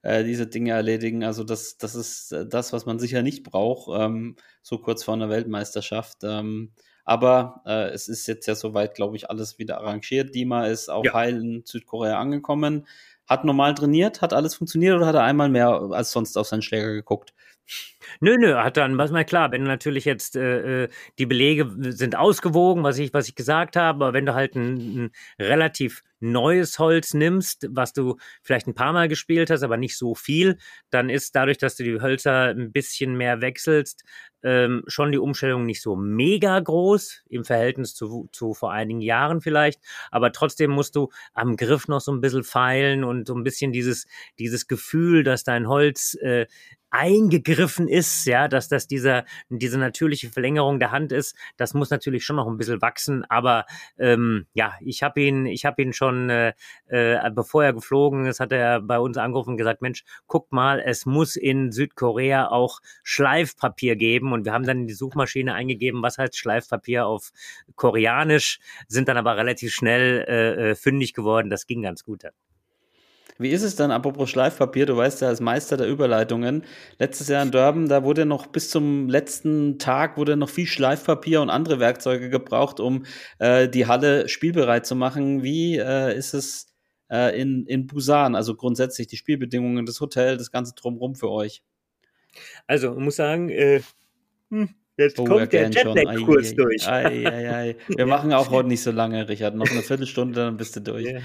äh, 0.00 0.24
diese 0.24 0.46
Dinge 0.46 0.70
erledigen. 0.70 1.22
Also 1.22 1.44
das, 1.44 1.76
das 1.76 1.94
ist 1.94 2.32
äh, 2.32 2.46
das, 2.46 2.72
was 2.72 2.86
man 2.86 2.98
sicher 2.98 3.20
nicht 3.20 3.42
braucht, 3.42 3.90
ähm, 3.94 4.36
so 4.62 4.78
kurz 4.78 5.04
vor 5.04 5.12
einer 5.12 5.28
Weltmeisterschaft. 5.28 6.16
Ähm, 6.22 6.72
aber 7.04 7.60
äh, 7.66 7.90
es 7.90 8.08
ist 8.08 8.26
jetzt 8.26 8.46
ja 8.46 8.54
soweit, 8.54 8.94
glaube 8.94 9.16
ich, 9.16 9.28
alles 9.28 9.58
wieder 9.58 9.76
arrangiert. 9.82 10.34
Dima 10.34 10.64
ist 10.66 10.88
auch 10.88 11.04
ja. 11.04 11.12
heil 11.12 11.38
in 11.38 11.62
Südkorea 11.66 12.18
angekommen, 12.18 12.86
hat 13.26 13.44
normal 13.44 13.74
trainiert, 13.74 14.22
hat 14.22 14.32
alles 14.32 14.54
funktioniert 14.54 14.96
oder 14.96 15.08
hat 15.08 15.14
er 15.14 15.24
einmal 15.24 15.50
mehr 15.50 15.68
als 15.68 16.10
sonst 16.10 16.38
auf 16.38 16.46
seinen 16.46 16.62
Schläger 16.62 16.94
geguckt? 16.94 17.34
Nö, 18.20 18.36
nö, 18.38 18.54
hat 18.56 18.76
dann, 18.76 18.98
was 18.98 19.10
mal 19.10 19.24
klar, 19.24 19.52
wenn 19.52 19.62
du 19.62 19.68
natürlich 19.68 20.04
jetzt 20.04 20.36
äh, 20.36 20.84
äh, 20.84 20.88
die 21.18 21.26
Belege 21.26 21.70
sind 21.92 22.16
ausgewogen, 22.16 22.82
was 22.82 22.98
ich, 22.98 23.12
was 23.14 23.28
ich 23.28 23.34
gesagt 23.34 23.76
habe, 23.76 24.04
aber 24.06 24.12
wenn 24.12 24.26
du 24.26 24.34
halt 24.34 24.54
ein, 24.54 25.04
ein 25.06 25.10
relativ 25.38 26.02
neues 26.20 26.78
Holz 26.78 27.14
nimmst, 27.14 27.68
was 27.70 27.92
du 27.92 28.16
vielleicht 28.42 28.66
ein 28.66 28.74
paar 28.74 28.92
Mal 28.92 29.08
gespielt 29.08 29.50
hast, 29.50 29.62
aber 29.62 29.76
nicht 29.76 29.96
so 29.96 30.14
viel, 30.14 30.58
dann 30.90 31.10
ist 31.10 31.34
dadurch, 31.36 31.58
dass 31.58 31.76
du 31.76 31.84
die 31.84 32.00
Hölzer 32.00 32.48
ein 32.48 32.72
bisschen 32.72 33.16
mehr 33.16 33.40
wechselst, 33.40 34.04
ähm, 34.42 34.84
schon 34.86 35.10
die 35.12 35.18
Umstellung 35.18 35.66
nicht 35.66 35.82
so 35.82 35.96
mega 35.96 36.58
groß 36.60 37.24
im 37.28 37.44
Verhältnis 37.44 37.94
zu, 37.94 38.28
zu 38.32 38.54
vor 38.54 38.72
einigen 38.72 39.00
Jahren 39.00 39.40
vielleicht, 39.40 39.80
aber 40.10 40.32
trotzdem 40.32 40.70
musst 40.70 40.96
du 40.96 41.08
am 41.34 41.56
Griff 41.56 41.88
noch 41.88 42.00
so 42.00 42.12
ein 42.12 42.20
bisschen 42.20 42.44
feilen 42.44 43.04
und 43.04 43.26
so 43.26 43.34
ein 43.34 43.42
bisschen 43.42 43.72
dieses, 43.72 44.06
dieses 44.38 44.68
Gefühl, 44.68 45.24
dass 45.24 45.44
dein 45.44 45.68
Holz 45.68 46.14
äh, 46.20 46.46
eingegriffen 46.90 47.88
ist, 47.88 47.97
ja, 48.24 48.48
dass 48.48 48.68
das 48.68 48.86
dieser, 48.86 49.24
diese 49.48 49.78
natürliche 49.78 50.30
Verlängerung 50.30 50.78
der 50.78 50.90
Hand 50.90 51.12
ist, 51.12 51.36
das 51.56 51.74
muss 51.74 51.90
natürlich 51.90 52.24
schon 52.24 52.36
noch 52.36 52.46
ein 52.46 52.56
bisschen 52.56 52.82
wachsen, 52.82 53.24
aber 53.28 53.66
ähm, 53.98 54.46
ja, 54.54 54.74
ich 54.80 55.02
habe 55.02 55.20
ihn, 55.20 55.46
ich 55.46 55.64
habe 55.64 55.82
ihn 55.82 55.92
schon, 55.92 56.30
äh, 56.30 56.52
äh, 56.86 57.30
bevor 57.30 57.64
er 57.64 57.72
geflogen 57.72 58.26
ist, 58.26 58.40
hat 58.40 58.52
er 58.52 58.80
bei 58.80 58.98
uns 58.98 59.16
angerufen 59.16 59.50
und 59.50 59.56
gesagt, 59.56 59.82
Mensch, 59.82 60.04
guck 60.26 60.52
mal, 60.52 60.80
es 60.80 61.06
muss 61.06 61.36
in 61.36 61.72
Südkorea 61.72 62.48
auch 62.48 62.80
Schleifpapier 63.02 63.96
geben 63.96 64.32
und 64.32 64.44
wir 64.44 64.52
haben 64.52 64.66
dann 64.66 64.80
in 64.80 64.86
die 64.86 64.94
Suchmaschine 64.94 65.54
eingegeben, 65.54 66.02
was 66.02 66.18
heißt 66.18 66.36
Schleifpapier 66.36 67.06
auf 67.06 67.30
Koreanisch, 67.76 68.60
sind 68.88 69.08
dann 69.08 69.16
aber 69.16 69.36
relativ 69.36 69.72
schnell 69.72 70.24
äh, 70.28 70.70
äh 70.70 70.74
fündig 70.74 71.14
geworden, 71.14 71.50
das 71.50 71.66
ging 71.66 71.82
ganz 71.82 72.04
gut. 72.04 72.24
Wie 73.38 73.50
ist 73.50 73.62
es 73.62 73.76
dann, 73.76 73.92
apropos 73.92 74.28
Schleifpapier, 74.30 74.84
du 74.86 74.96
weißt 74.96 75.20
ja 75.22 75.28
als 75.28 75.40
Meister 75.40 75.76
der 75.76 75.88
Überleitungen, 75.88 76.64
letztes 76.98 77.28
Jahr 77.28 77.42
in 77.42 77.52
Durban, 77.52 77.88
da 77.88 78.02
wurde 78.02 78.26
noch 78.26 78.48
bis 78.48 78.68
zum 78.68 79.08
letzten 79.08 79.78
Tag 79.78 80.16
wurde 80.16 80.36
noch 80.36 80.50
viel 80.50 80.66
Schleifpapier 80.66 81.40
und 81.40 81.48
andere 81.48 81.78
Werkzeuge 81.78 82.30
gebraucht, 82.30 82.80
um 82.80 83.04
äh, 83.38 83.68
die 83.68 83.86
Halle 83.86 84.28
spielbereit 84.28 84.86
zu 84.86 84.96
machen. 84.96 85.44
Wie 85.44 85.76
äh, 85.76 86.16
ist 86.16 86.34
es 86.34 86.74
äh, 87.10 87.40
in, 87.40 87.64
in 87.66 87.86
Busan, 87.86 88.34
also 88.34 88.56
grundsätzlich 88.56 89.06
die 89.06 89.16
Spielbedingungen, 89.16 89.86
das 89.86 90.00
Hotel, 90.00 90.36
das 90.36 90.50
ganze 90.50 90.74
Drumrum 90.74 91.14
für 91.14 91.30
euch? 91.30 91.62
Also, 92.66 92.92
ich 92.92 92.98
muss 92.98 93.16
sagen, 93.16 93.50
äh, 93.50 93.82
hm, 94.50 94.70
Jetzt 94.98 95.16
oh, 95.20 95.24
kommt 95.24 95.52
der 95.52 95.70
Jetlag-Kurs 95.70 96.56
durch. 96.56 96.88
Ei, 96.88 97.24
ei, 97.24 97.54
ei. 97.54 97.76
Wir 97.86 98.06
machen 98.06 98.32
auch 98.32 98.50
heute 98.50 98.68
nicht 98.68 98.82
so 98.82 98.90
lange, 98.90 99.28
Richard. 99.28 99.54
Noch 99.54 99.70
eine 99.70 99.82
Viertelstunde, 99.82 100.34
dann 100.34 100.56
bist 100.56 100.74
du 100.74 100.80
durch. 100.80 101.06
Ja. 101.06 101.20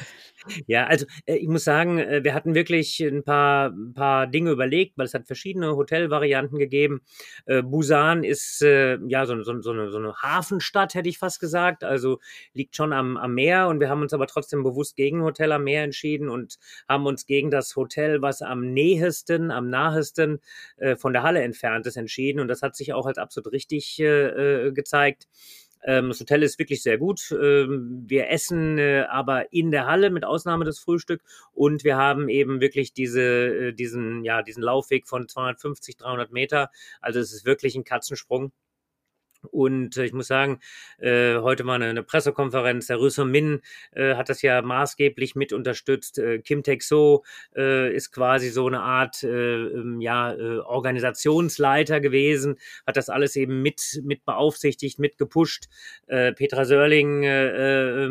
Ja, 0.67 0.85
also 0.87 1.05
äh, 1.25 1.35
ich 1.35 1.47
muss 1.47 1.63
sagen, 1.63 1.99
äh, 1.99 2.23
wir 2.23 2.33
hatten 2.33 2.55
wirklich 2.55 2.99
ein 2.99 3.23
paar, 3.23 3.69
ein 3.69 3.93
paar 3.93 4.27
Dinge 4.27 4.51
überlegt, 4.51 4.97
weil 4.97 5.05
es 5.05 5.13
hat 5.13 5.27
verschiedene 5.27 5.75
Hotelvarianten 5.75 6.57
gegeben. 6.59 7.01
Äh, 7.45 7.61
Busan 7.63 8.23
ist 8.23 8.61
ja 8.61 9.25
so, 9.25 9.41
so, 9.43 9.61
so, 9.61 9.71
eine, 9.71 9.89
so 9.91 9.97
eine 9.97 10.15
Hafenstadt, 10.15 10.93
hätte 10.95 11.09
ich 11.09 11.17
fast 11.17 11.39
gesagt. 11.39 11.83
Also 11.83 12.19
liegt 12.53 12.75
schon 12.75 12.93
am, 12.93 13.17
am 13.17 13.33
Meer 13.33 13.67
und 13.67 13.79
wir 13.79 13.89
haben 13.89 14.01
uns 14.01 14.13
aber 14.13 14.27
trotzdem 14.27 14.63
bewusst 14.63 14.95
gegen 14.95 15.21
Hotel 15.23 15.51
am 15.51 15.63
Meer 15.63 15.83
entschieden 15.83 16.29
und 16.29 16.57
haben 16.87 17.05
uns 17.05 17.25
gegen 17.25 17.51
das 17.51 17.75
Hotel, 17.75 18.21
was 18.21 18.41
am 18.41 18.73
nähesten, 18.73 19.51
am 19.51 19.69
nahesten 19.69 20.39
von 20.97 21.13
der 21.13 21.23
Halle 21.23 21.41
entfernt 21.41 21.85
ist, 21.87 21.97
entschieden. 21.97 22.39
Und 22.39 22.47
das 22.47 22.61
hat 22.61 22.75
sich 22.75 22.93
auch 22.93 23.05
als 23.05 23.17
absolut 23.17 23.51
richtig 23.51 23.97
gezeigt. 23.97 25.27
Ähm, 25.85 26.09
das 26.09 26.19
Hotel 26.19 26.43
ist 26.43 26.59
wirklich 26.59 26.81
sehr 26.83 26.97
gut. 26.97 27.31
Ähm, 27.31 28.03
wir 28.07 28.29
essen 28.29 28.77
äh, 28.77 29.05
aber 29.09 29.51
in 29.53 29.71
der 29.71 29.85
Halle 29.87 30.09
mit 30.09 30.25
Ausnahme 30.25 30.65
des 30.65 30.79
Frühstücks 30.79 31.23
und 31.53 31.83
wir 31.83 31.97
haben 31.97 32.29
eben 32.29 32.61
wirklich 32.61 32.93
diese, 32.93 33.21
äh, 33.21 33.73
diesen, 33.73 34.23
ja, 34.23 34.41
diesen 34.41 34.63
Laufweg 34.63 35.07
von 35.07 35.27
250, 35.27 35.97
300 35.97 36.31
Meter. 36.31 36.69
Also 37.01 37.19
es 37.19 37.33
ist 37.33 37.45
wirklich 37.45 37.75
ein 37.75 37.83
Katzensprung. 37.83 38.51
Und 39.51 39.97
äh, 39.97 40.05
ich 40.05 40.13
muss 40.13 40.27
sagen, 40.27 40.59
äh, 40.99 41.37
heute 41.37 41.65
war 41.65 41.75
eine, 41.75 42.03
Pressekonferenz. 42.03 42.87
Der 42.87 42.99
Rüssel 42.99 43.25
Min 43.25 43.61
äh, 43.91 44.15
hat 44.15 44.29
das 44.29 44.41
ja 44.41 44.61
maßgeblich 44.61 45.35
mit 45.35 45.53
unterstützt. 45.53 46.21
Kim 46.43 46.63
Taek-so 46.63 47.23
äh, 47.55 47.93
ist 47.93 48.11
quasi 48.11 48.49
so 48.49 48.67
eine 48.67 48.81
Art 48.81 49.23
äh, 49.23 49.27
ähm, 49.27 50.01
ja, 50.01 50.35
Organisationsleiter 50.65 51.99
gewesen, 51.99 52.57
hat 52.85 52.97
das 52.97 53.09
alles 53.09 53.35
eben 53.35 53.61
mit, 53.61 54.01
mit 54.03 54.25
beaufsichtigt, 54.25 54.99
mit 54.99 55.17
gepusht. 55.17 55.67
Petra 56.07 56.65
Sörling 56.65 57.23
äh, 57.23 58.05
äh, 58.05 58.09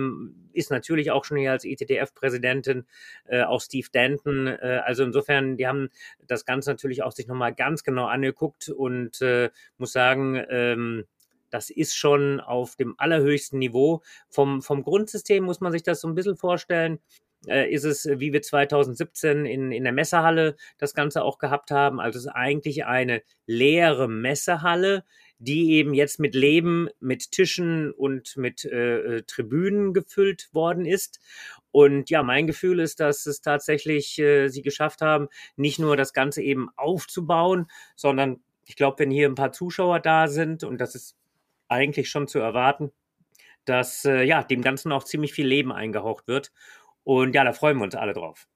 ist 0.53 0.71
natürlich 0.71 1.11
auch 1.11 1.25
schon 1.25 1.39
hier 1.39 1.53
als 1.53 1.65
ITTF-Präsidentin, 1.65 2.85
äh, 3.27 3.43
auch 3.43 3.61
Steve 3.61 3.89
Danton. 3.93 4.47
Äh, 4.47 4.81
also 4.85 5.05
insofern, 5.05 5.57
die 5.57 5.67
haben 5.67 5.91
das 6.27 6.45
Ganze 6.45 6.71
natürlich 6.71 7.03
auch 7.03 7.13
sich 7.13 7.27
nochmal 7.27 7.55
ganz 7.55 7.85
genau 7.85 8.07
angeguckt 8.07 8.69
und 8.69 9.21
muss 9.79 9.93
sagen, 9.93 10.43
ähm, 10.49 11.05
das 11.53 11.71
ist 11.71 11.95
schon 11.95 12.41
auf 12.41 12.77
dem 12.77 12.95
allerhöchsten 12.99 13.59
Niveau. 13.59 14.03
Vom, 14.29 14.63
vom 14.63 14.83
Grundsystem 14.83 15.45
muss 15.45 15.61
man 15.61 15.71
sich 15.71 15.83
das 15.83 16.01
so 16.01 16.09
ein 16.09 16.15
bisschen 16.15 16.37
vorstellen. 16.37 16.99
Äh, 17.47 17.71
ist 17.73 17.85
es, 17.85 18.09
wie 18.09 18.33
wir 18.33 18.41
2017 18.41 19.45
in, 19.47 19.73
in 19.73 19.85
der 19.85 19.93
Messehalle 19.93 20.57
das 20.79 20.95
Ganze 20.95 21.23
auch 21.23 21.39
gehabt 21.39 21.71
haben. 21.71 22.01
Also 22.01 22.19
es 22.19 22.27
ist 22.27 22.33
eigentlich 22.33 22.87
eine 22.87 23.23
leere 23.47 24.09
Messehalle, 24.09 25.05
die 25.39 25.73
eben 25.73 25.93
jetzt 25.93 26.21
mit 26.21 26.35
Leben, 26.35 26.89
mit 27.01 27.33
Tischen 27.33 27.91
und 27.93 28.37
mit 28.37 28.65
äh, 28.65 29.17
äh, 29.17 29.23
Tribünen 29.23 29.93
gefüllt 29.93 30.49
worden 30.53 30.87
ist. 30.87 31.21
Und 31.73 32.11
ja, 32.11 32.23
mein 32.23 32.47
Gefühl 32.47 32.79
ist, 32.81 33.01
dass 33.01 33.27
es 33.27 33.41
tatsächlich 33.41 34.19
äh, 34.21 34.49
sie 34.49 34.63
geschafft 34.63 35.01
haben, 35.01 35.29
nicht 35.57 35.81
nur 35.81 35.97
das 35.97 36.13
Ganze 36.13 36.43
eben 36.43 36.69
aufzubauen, 36.77 37.67
sondern 37.97 38.41
ich 38.65 38.77
glaube, 38.77 39.01
wenn 39.01 39.11
hier 39.11 39.29
ein 39.29 39.35
paar 39.35 39.53
Zuschauer 39.53 39.99
da 39.99 40.29
sind, 40.29 40.63
und 40.63 40.81
das 40.81 40.95
ist 40.95 41.17
eigentlich 41.73 42.11
schon 42.11 42.29
zu 42.29 42.39
erwarten, 42.39 42.93
dass 43.65 44.05
äh, 44.05 44.23
ja 44.25 44.43
dem 44.43 44.63
Ganzen 44.63 44.93
auch 44.93 45.05
ziemlich 45.05 45.33
viel 45.33 45.47
Leben 45.47 45.73
eingehaucht 45.73 46.29
wird. 46.29 46.53
Und 47.05 47.35
ja, 47.35 47.45
da 47.45 47.53
freuen 47.53 47.79
wir 47.79 47.85
uns 47.85 47.95
alle 47.95 48.13
drauf. 48.13 48.47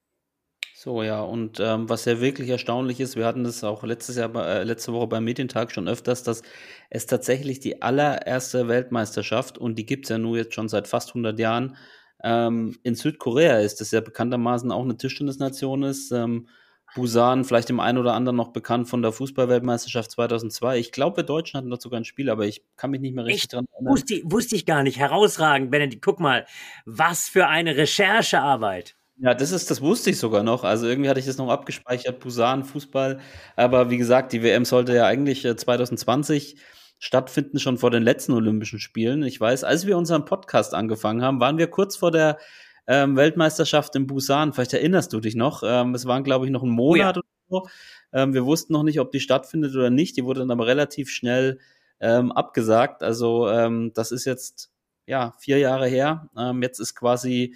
So, 0.75 1.03
ja, 1.03 1.23
und 1.23 1.59
ähm, 1.59 1.89
was 1.89 2.05
ja 2.05 2.21
wirklich 2.21 2.51
erstaunlich 2.51 3.01
ist, 3.01 3.17
wir 3.17 3.25
hatten 3.25 3.45
das 3.45 3.65
auch 3.65 3.83
letztes 3.83 4.17
Jahr, 4.17 4.35
äh, 4.37 4.63
letzte 4.63 4.93
Woche 4.93 5.07
beim 5.07 5.25
Medientag 5.25 5.73
schon 5.73 5.89
öfters, 5.89 6.23
dass 6.23 6.43
es 6.91 7.07
tatsächlich 7.07 7.61
die 7.61 7.81
allererste 7.81 8.69
Weltmeisterschaft, 8.69 9.57
und 9.57 9.77
die 9.77 9.87
gibt 9.87 10.05
es 10.05 10.11
ja 10.11 10.19
nur 10.19 10.37
jetzt 10.37 10.55
schon 10.55 10.69
seit 10.69 10.87
fast 10.87 11.09
100 11.11 11.39
Jahren, 11.39 11.77
ähm, 12.23 12.79
in 12.83 12.95
Südkorea 12.95 13.59
ist, 13.61 13.81
das 13.81 13.91
ja 13.91 14.03
bekanntermaßen 14.03 14.71
auch 14.71 14.85
eine 14.85 14.99
Tischtennisnation 14.99 15.83
ist. 15.83 16.13
Ähm, 16.13 16.49
Busan, 16.97 17.45
vielleicht 17.45 17.69
dem 17.69 17.79
einen 17.79 17.99
oder 17.99 18.15
anderen 18.15 18.37
noch 18.37 18.49
bekannt 18.49 18.89
von 18.89 19.03
der 19.03 19.13
Fußballweltmeisterschaft 19.13 20.11
2002. 20.11 20.79
Ich 20.79 20.93
glaube, 20.93 21.19
wir 21.19 21.25
Deutschen 21.25 21.59
hatten 21.59 21.69
dort 21.69 21.83
sogar 21.83 22.01
ein 22.01 22.05
Spiel, 22.05 22.31
aber 22.31 22.47
ich 22.47 22.63
kann 22.77 22.91
mich 22.91 23.03
nicht 23.03 23.15
mehr 23.15 23.27
richtig 23.27 23.45
Echt? 23.45 23.53
dran 23.53 23.67
erinnern. 23.73 23.93
Wusste, 23.93 24.23
wusste 24.25 24.57
ich 24.57 24.65
gar 24.65 24.83
nicht. 24.83 24.99
Herausragend, 24.99 25.71
Benedikt. 25.71 26.03
Guck 26.03 26.21
mal, 26.21 26.47
was 26.87 27.29
für 27.29 27.49
eine 27.49 27.77
Recherchearbeit. 27.77 28.97
Ja, 29.19 29.35
das 29.35 29.53
ist, 29.53 29.71
das 29.71 29.83
wusste 29.83 30.09
ich 30.09 30.19
sogar 30.19 30.43
noch. 30.43 30.65
Also 30.65 30.87
irgendwie 30.87 31.11
hatte 31.11 31.21
ich 31.21 31.27
das 31.27 31.37
noch 31.37 31.51
abgespeichert, 31.51 32.19
Busan, 32.19 32.65
Fußball. 32.65 33.21
Aber 33.57 33.91
wie 33.91 33.99
gesagt, 33.99 34.33
die 34.33 34.43
WM 34.43 34.65
sollte 34.65 34.95
ja 34.95 35.05
eigentlich 35.05 35.43
2020 35.43 36.55
äh, 36.55 36.59
stattfinden, 36.99 37.59
schon 37.59 37.77
vor 37.77 37.91
den 37.91 38.03
letzten 38.03 38.33
Olympischen 38.33 38.79
Spielen. 38.79 39.23
Ich 39.23 39.39
weiß, 39.39 39.65
als 39.65 39.87
wir 39.87 39.99
unseren 39.99 40.25
Podcast 40.25 40.73
angefangen 40.73 41.23
haben, 41.23 41.41
waren 41.41 41.59
wir 41.59 41.67
kurz 41.67 41.97
vor 41.97 42.11
der 42.11 42.39
ähm, 42.87 43.17
Weltmeisterschaft 43.17 43.95
in 43.97 44.07
Busan. 44.07 44.53
Vielleicht 44.53 44.73
erinnerst 44.73 45.13
du 45.13 45.21
dich 45.21 45.35
noch. 45.35 45.63
Ähm, 45.65 45.95
es 45.95 46.07
waren, 46.07 46.25
glaube 46.25 46.47
ich, 46.47 46.53
noch 46.53 46.63
ein 46.63 46.71
Monat 46.71 47.19
oh 47.19 47.21
ja. 47.21 47.59
oder 47.59 47.65
so. 47.65 47.69
Ähm, 48.13 48.35
wir 48.35 48.45
wussten 48.45 48.73
noch 48.73 48.83
nicht, 48.83 49.01
ob 49.01 49.11
die 49.11 49.21
stattfindet 49.21 49.75
oder 49.75 49.91
nicht. 49.91 50.17
Die 50.17 50.25
wurde 50.25 50.41
dann 50.41 50.51
aber 50.51 50.67
relativ 50.67 51.11
schnell 51.11 51.59
ähm, 52.01 52.33
abgesagt. 52.33 53.03
Also 53.03 53.49
ähm, 53.49 53.93
das 53.95 54.13
ist 54.13 54.25
jetzt 54.25 54.71
ja 55.07 55.35
vier 55.39 55.59
Jahre 55.59 55.89
her. 55.89 56.29
Ähm, 56.37 56.63
jetzt 56.63 56.79
ist 56.79 56.95
quasi 56.95 57.55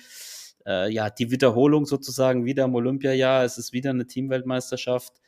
äh, 0.67 0.93
ja 0.93 1.11
die 1.11 1.31
Wiederholung 1.31 1.87
sozusagen 1.87 2.45
wieder 2.45 2.65
im 2.65 2.75
Olympiajahr. 2.75 3.45
Es 3.45 3.59
ist 3.59 3.73
wieder 3.73 3.91
eine 3.91 4.07
Teamweltmeisterschaft. 4.07 5.21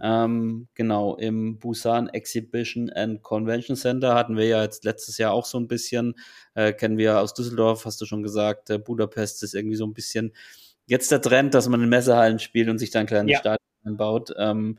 Ähm, 0.00 0.68
genau, 0.74 1.16
im 1.16 1.58
Busan 1.58 2.08
Exhibition 2.08 2.90
and 2.90 3.22
Convention 3.22 3.76
Center 3.76 4.14
hatten 4.14 4.36
wir 4.36 4.46
ja 4.46 4.62
jetzt 4.62 4.84
letztes 4.84 5.18
Jahr 5.18 5.32
auch 5.32 5.44
so 5.44 5.58
ein 5.58 5.68
bisschen, 5.68 6.14
äh, 6.54 6.72
kennen 6.72 6.98
wir 6.98 7.20
aus 7.20 7.34
Düsseldorf, 7.34 7.84
hast 7.84 8.00
du 8.00 8.06
schon 8.06 8.22
gesagt, 8.22 8.70
äh, 8.70 8.78
Budapest 8.78 9.42
ist 9.42 9.54
irgendwie 9.54 9.76
so 9.76 9.86
ein 9.86 9.94
bisschen 9.94 10.32
jetzt 10.86 11.10
der 11.10 11.20
Trend, 11.20 11.54
dass 11.54 11.68
man 11.68 11.82
in 11.82 11.88
Messehallen 11.88 12.38
spielt 12.38 12.68
und 12.68 12.78
sich 12.78 12.90
dann 12.90 13.06
kleine 13.06 13.30
ja. 13.30 13.38
Stadien 13.38 13.96
baut. 13.96 14.32
Ähm, 14.38 14.78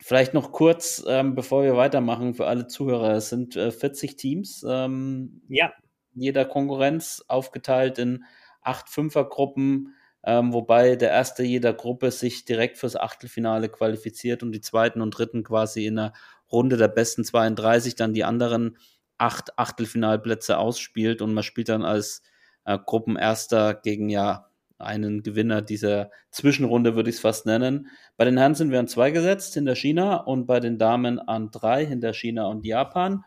vielleicht 0.00 0.34
noch 0.34 0.52
kurz, 0.52 1.04
ähm, 1.06 1.34
bevor 1.34 1.62
wir 1.62 1.76
weitermachen, 1.76 2.34
für 2.34 2.46
alle 2.46 2.66
Zuhörer, 2.66 3.12
es 3.12 3.28
sind 3.28 3.56
äh, 3.56 3.70
40 3.70 4.16
Teams, 4.16 4.64
ähm, 4.68 5.42
ja. 5.48 5.72
jeder 6.14 6.44
Konkurrenz 6.44 7.24
aufgeteilt 7.28 7.98
in 7.98 8.24
acht 8.62 8.88
Fünfergruppen 8.88 9.94
ähm, 10.24 10.52
wobei 10.52 10.96
der 10.96 11.10
erste 11.10 11.42
jeder 11.42 11.72
Gruppe 11.72 12.10
sich 12.10 12.44
direkt 12.44 12.78
fürs 12.78 12.96
Achtelfinale 12.96 13.68
qualifiziert 13.68 14.42
und 14.42 14.52
die 14.52 14.60
zweiten 14.60 15.00
und 15.00 15.10
dritten 15.10 15.42
quasi 15.42 15.86
in 15.86 15.96
der 15.96 16.12
Runde 16.50 16.76
der 16.76 16.88
besten 16.88 17.24
32 17.24 17.96
dann 17.96 18.14
die 18.14 18.24
anderen 18.24 18.78
acht 19.18 19.58
Achtelfinalplätze 19.58 20.58
ausspielt 20.58 21.22
und 21.22 21.34
man 21.34 21.44
spielt 21.44 21.68
dann 21.68 21.84
als 21.84 22.22
äh, 22.64 22.78
Gruppenerster 22.78 23.74
gegen 23.74 24.08
ja 24.08 24.48
einen 24.78 25.22
Gewinner 25.22 25.62
dieser 25.62 26.10
Zwischenrunde, 26.30 26.96
würde 26.96 27.10
ich 27.10 27.16
es 27.16 27.22
fast 27.22 27.46
nennen. 27.46 27.88
Bei 28.16 28.24
den 28.24 28.36
Herren 28.36 28.54
sind 28.54 28.70
wir 28.70 28.80
an 28.80 28.88
zwei 28.88 29.10
gesetzt, 29.12 29.54
hinter 29.54 29.76
China, 29.76 30.16
und 30.16 30.46
bei 30.46 30.60
den 30.60 30.76
Damen 30.76 31.20
an 31.20 31.50
drei, 31.52 31.86
hinter 31.86 32.12
China 32.12 32.46
und 32.46 32.66
Japan. 32.66 33.24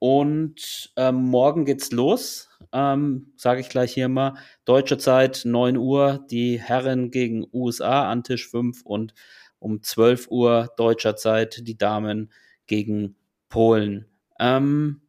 Und 0.00 0.92
ähm, 0.96 1.16
morgen 1.16 1.64
geht's 1.64 1.92
los, 1.92 2.48
ähm, 2.72 3.32
sage 3.36 3.60
ich 3.60 3.68
gleich 3.68 3.94
hier 3.94 4.08
mal. 4.08 4.34
Deutsche 4.64 4.98
Zeit 4.98 5.42
9 5.44 5.76
Uhr, 5.76 6.24
die 6.30 6.60
Herren 6.60 7.10
gegen 7.10 7.46
USA 7.52 8.10
an 8.10 8.24
Tisch 8.24 8.48
5 8.48 8.82
und 8.82 9.14
um 9.58 9.82
12 9.82 10.28
Uhr 10.30 10.70
deutscher 10.76 11.16
Zeit 11.16 11.66
die 11.66 11.76
Damen 11.76 12.32
gegen 12.66 13.16
Polen. 13.48 14.06
Ähm, 14.38 15.00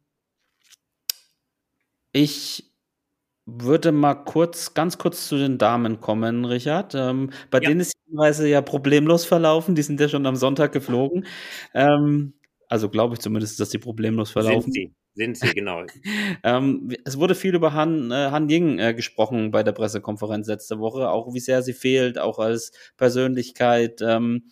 ich 2.12 2.70
würde 3.46 3.92
mal 3.92 4.14
kurz, 4.14 4.74
ganz 4.74 4.98
kurz 4.98 5.28
zu 5.28 5.36
den 5.36 5.58
Damen 5.58 6.00
kommen, 6.00 6.44
Richard. 6.44 6.94
Ähm, 6.94 7.30
bei 7.50 7.58
ja. 7.60 7.68
denen 7.68 7.80
ist 7.80 7.94
die 8.08 8.16
Reise 8.16 8.48
ja 8.48 8.60
problemlos 8.62 9.24
verlaufen. 9.24 9.74
Die 9.74 9.82
sind 9.82 10.00
ja 10.00 10.08
schon 10.08 10.26
am 10.26 10.36
Sonntag 10.36 10.72
geflogen. 10.72 11.26
Ähm, 11.74 12.34
also 12.68 12.88
glaube 12.88 13.14
ich 13.14 13.20
zumindest, 13.20 13.58
dass 13.60 13.70
die 13.70 13.78
problemlos 13.78 14.30
verlaufen. 14.30 14.72
Sind 14.72 14.74
sie, 14.74 14.94
sind 15.14 15.36
sie, 15.36 15.48
genau. 15.54 15.84
ähm, 16.44 16.94
es 17.04 17.18
wurde 17.18 17.34
viel 17.34 17.54
über 17.54 17.72
Han, 17.72 18.10
äh, 18.10 18.30
Han 18.30 18.48
Ying 18.48 18.78
äh, 18.78 18.94
gesprochen 18.94 19.50
bei 19.50 19.62
der 19.62 19.72
Pressekonferenz 19.72 20.46
letzte 20.46 20.78
Woche, 20.78 21.10
auch 21.10 21.34
wie 21.34 21.40
sehr 21.40 21.62
sie 21.62 21.72
fehlt, 21.72 22.18
auch 22.18 22.38
als 22.38 22.72
Persönlichkeit. 22.96 24.00
Ähm, 24.02 24.50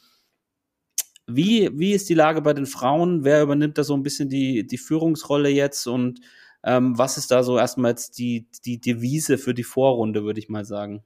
wie, 1.26 1.70
wie 1.78 1.92
ist 1.92 2.08
die 2.08 2.14
Lage 2.14 2.40
bei 2.40 2.54
den 2.54 2.66
Frauen? 2.66 3.22
Wer 3.24 3.42
übernimmt 3.42 3.76
da 3.78 3.84
so 3.84 3.94
ein 3.94 4.02
bisschen 4.02 4.28
die, 4.28 4.66
die 4.66 4.78
Führungsrolle 4.78 5.50
jetzt 5.50 5.86
und 5.86 6.20
ähm, 6.64 6.98
was 6.98 7.18
ist 7.18 7.30
da 7.30 7.42
so 7.42 7.58
erstmal 7.58 7.92
jetzt 7.92 8.18
die, 8.18 8.48
die 8.64 8.80
Devise 8.80 9.38
für 9.38 9.54
die 9.54 9.64
Vorrunde, 9.64 10.24
würde 10.24 10.40
ich 10.40 10.48
mal 10.48 10.64
sagen? 10.64 11.04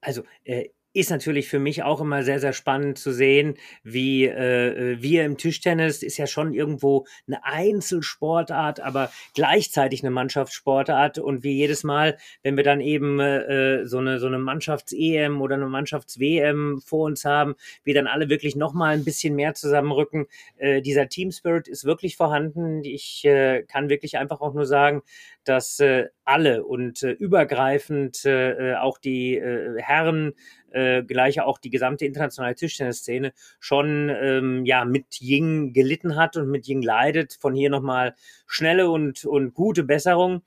Also, 0.00 0.22
äh, 0.44 0.68
ist 0.94 1.10
natürlich 1.10 1.48
für 1.48 1.58
mich 1.58 1.82
auch 1.82 2.00
immer 2.00 2.22
sehr, 2.22 2.38
sehr 2.38 2.52
spannend 2.52 2.98
zu 2.98 3.12
sehen, 3.12 3.56
wie 3.82 4.26
äh, 4.26 4.92
äh, 4.92 5.02
wir 5.02 5.24
im 5.24 5.36
Tischtennis 5.36 6.02
ist 6.04 6.16
ja 6.16 6.28
schon 6.28 6.54
irgendwo 6.54 7.04
eine 7.26 7.44
Einzelsportart, 7.44 8.80
aber 8.80 9.10
gleichzeitig 9.34 10.02
eine 10.02 10.12
Mannschaftssportart 10.12 11.18
und 11.18 11.42
wie 11.42 11.52
jedes 11.52 11.82
Mal, 11.82 12.16
wenn 12.44 12.56
wir 12.56 12.62
dann 12.62 12.80
eben 12.80 13.18
äh, 13.18 13.84
so 13.86 13.98
eine 13.98 14.20
so 14.20 14.28
eine 14.28 14.38
Mannschafts-EM 14.38 15.42
oder 15.42 15.56
eine 15.56 15.66
Mannschafts-WM 15.66 16.80
vor 16.80 17.06
uns 17.06 17.24
haben, 17.24 17.56
wir 17.82 17.94
dann 17.94 18.06
alle 18.06 18.28
wirklich 18.28 18.54
noch 18.54 18.72
mal 18.72 18.94
ein 18.94 19.04
bisschen 19.04 19.34
mehr 19.34 19.54
zusammenrücken. 19.54 20.26
Äh, 20.56 20.80
dieser 20.80 21.08
Team 21.08 21.32
Spirit 21.32 21.66
ist 21.66 21.84
wirklich 21.84 22.16
vorhanden. 22.16 22.84
Ich 22.84 23.24
äh, 23.24 23.64
kann 23.64 23.90
wirklich 23.90 24.16
einfach 24.16 24.40
auch 24.40 24.54
nur 24.54 24.66
sagen, 24.66 25.02
dass 25.42 25.80
äh, 25.80 26.06
alle 26.24 26.64
und 26.64 27.02
äh, 27.02 27.10
übergreifend 27.10 28.24
äh, 28.24 28.72
äh 28.72 28.76
auch 28.76 28.98
die 28.98 29.36
äh, 29.36 29.80
Herren, 29.80 30.34
äh, 30.74 31.02
gleich 31.02 31.40
auch 31.40 31.58
die 31.58 31.70
gesamte 31.70 32.04
internationale 32.04 32.54
Tischtennisszene 32.54 33.32
schon 33.60 34.10
ähm, 34.10 34.64
ja 34.64 34.84
mit 34.84 35.20
Ying 35.20 35.72
gelitten 35.72 36.16
hat 36.16 36.36
und 36.36 36.50
mit 36.50 36.66
Ying 36.66 36.82
leidet. 36.82 37.38
Von 37.40 37.54
hier 37.54 37.70
nochmal 37.70 38.14
schnelle 38.46 38.90
und, 38.90 39.24
und 39.24 39.54
gute 39.54 39.84
Besserung. 39.84 40.42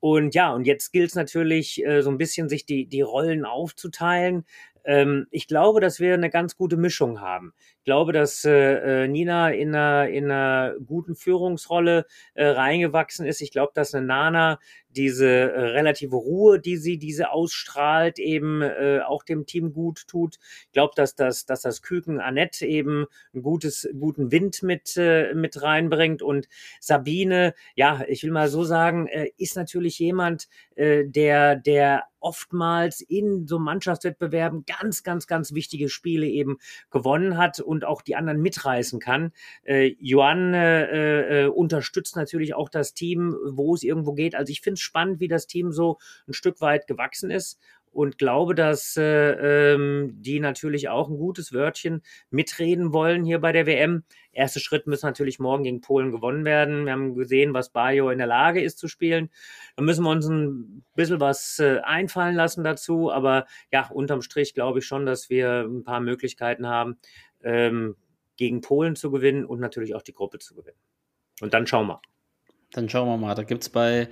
Und 0.00 0.34
ja, 0.34 0.52
und 0.52 0.66
jetzt 0.66 0.92
gilt 0.92 1.10
es 1.10 1.14
natürlich, 1.14 1.84
äh, 1.84 2.02
so 2.02 2.10
ein 2.10 2.18
bisschen 2.18 2.48
sich 2.48 2.64
die, 2.64 2.86
die 2.86 3.02
Rollen 3.02 3.44
aufzuteilen. 3.44 4.44
Ähm, 4.84 5.26
ich 5.30 5.46
glaube, 5.46 5.80
dass 5.80 6.00
wir 6.00 6.14
eine 6.14 6.30
ganz 6.30 6.56
gute 6.56 6.76
Mischung 6.76 7.20
haben. 7.20 7.52
Glaube, 7.90 8.12
dass 8.12 8.44
äh, 8.44 9.02
äh, 9.02 9.08
Nina 9.08 9.50
in 9.50 9.74
einer, 9.74 10.08
in 10.08 10.30
einer 10.30 10.76
guten 10.78 11.16
Führungsrolle 11.16 12.06
äh, 12.34 12.46
reingewachsen 12.46 13.26
ist. 13.26 13.40
Ich 13.40 13.50
glaube, 13.50 13.72
dass 13.74 13.96
eine 13.96 14.06
Nana 14.06 14.60
diese 14.96 15.26
äh, 15.26 15.60
relative 15.60 16.16
Ruhe, 16.16 16.60
die 16.60 16.76
sie 16.76 16.98
diese 16.98 17.30
ausstrahlt, 17.30 18.18
eben 18.18 18.62
äh, 18.62 19.00
auch 19.06 19.22
dem 19.22 19.46
Team 19.46 19.72
gut 19.72 20.06
tut. 20.08 20.38
Ich 20.66 20.72
glaube, 20.72 20.92
dass 20.96 21.14
das, 21.14 21.46
dass 21.46 21.62
das 21.62 21.82
Küken 21.82 22.20
Annette 22.20 22.66
eben 22.66 23.06
einen 23.32 23.42
gutes, 23.42 23.88
guten 23.98 24.32
Wind 24.32 24.62
mit, 24.62 24.96
äh, 24.96 25.34
mit 25.34 25.62
reinbringt. 25.62 26.22
Und 26.22 26.48
Sabine, 26.80 27.54
ja, 27.74 28.02
ich 28.08 28.22
will 28.22 28.32
mal 28.32 28.48
so 28.48 28.64
sagen, 28.64 29.06
äh, 29.06 29.30
ist 29.36 29.56
natürlich 29.56 29.98
jemand, 29.98 30.48
äh, 30.74 31.04
der, 31.06 31.56
der 31.56 32.04
oftmals 32.20 33.00
in 33.00 33.46
so 33.46 33.58
Mannschaftswettbewerben 33.58 34.64
ganz, 34.66 35.02
ganz, 35.02 35.26
ganz 35.26 35.54
wichtige 35.54 35.88
Spiele 35.88 36.26
eben 36.26 36.58
gewonnen 36.90 37.38
hat 37.38 37.60
und 37.60 37.79
auch 37.84 38.02
die 38.02 38.16
anderen 38.16 38.40
mitreißen 38.40 39.00
kann. 39.00 39.32
Äh, 39.64 39.94
Johann 40.00 40.54
äh, 40.54 41.44
äh, 41.44 41.46
unterstützt 41.46 42.16
natürlich 42.16 42.54
auch 42.54 42.68
das 42.68 42.94
Team, 42.94 43.36
wo 43.44 43.74
es 43.74 43.82
irgendwo 43.82 44.12
geht. 44.12 44.34
Also 44.34 44.50
ich 44.50 44.60
finde 44.60 44.74
es 44.74 44.80
spannend, 44.80 45.20
wie 45.20 45.28
das 45.28 45.46
Team 45.46 45.72
so 45.72 45.98
ein 46.28 46.32
Stück 46.32 46.60
weit 46.60 46.86
gewachsen 46.86 47.30
ist 47.30 47.58
und 47.92 48.18
glaube, 48.18 48.54
dass 48.54 48.96
äh, 48.96 49.72
ähm, 49.72 50.12
die 50.14 50.40
natürlich 50.40 50.88
auch 50.88 51.08
ein 51.08 51.16
gutes 51.16 51.52
Wörtchen 51.52 52.02
mitreden 52.30 52.92
wollen 52.92 53.24
hier 53.24 53.40
bei 53.40 53.52
der 53.52 53.66
WM. 53.66 54.04
Erster 54.32 54.60
Schritt 54.60 54.86
muss 54.86 55.02
natürlich 55.02 55.38
morgen 55.38 55.64
gegen 55.64 55.80
Polen 55.80 56.12
gewonnen 56.12 56.44
werden. 56.44 56.84
Wir 56.84 56.92
haben 56.92 57.14
gesehen, 57.14 57.52
was 57.52 57.70
Bayo 57.70 58.10
in 58.10 58.18
der 58.18 58.26
Lage 58.26 58.62
ist 58.62 58.78
zu 58.78 58.86
spielen. 58.86 59.30
Da 59.76 59.82
müssen 59.82 60.04
wir 60.04 60.10
uns 60.10 60.26
ein 60.28 60.84
bisschen 60.94 61.20
was 61.20 61.58
äh, 61.58 61.80
einfallen 61.82 62.36
lassen 62.36 62.62
dazu. 62.62 63.10
Aber 63.10 63.46
ja, 63.72 63.88
unterm 63.90 64.22
Strich 64.22 64.54
glaube 64.54 64.78
ich 64.78 64.86
schon, 64.86 65.04
dass 65.04 65.28
wir 65.28 65.62
ein 65.62 65.82
paar 65.82 66.00
Möglichkeiten 66.00 66.68
haben, 66.68 66.98
ähm, 67.42 67.96
gegen 68.36 68.60
Polen 68.60 68.94
zu 68.94 69.10
gewinnen 69.10 69.44
und 69.44 69.60
natürlich 69.60 69.94
auch 69.94 70.02
die 70.02 70.14
Gruppe 70.14 70.38
zu 70.38 70.54
gewinnen. 70.54 70.78
Und 71.40 71.54
dann 71.54 71.66
schauen 71.66 71.88
wir. 71.88 72.00
Dann 72.72 72.88
schauen 72.88 73.08
wir 73.08 73.16
mal. 73.16 73.34
Da 73.34 73.42
gibt 73.42 73.62
es 73.62 73.68
bei 73.68 74.08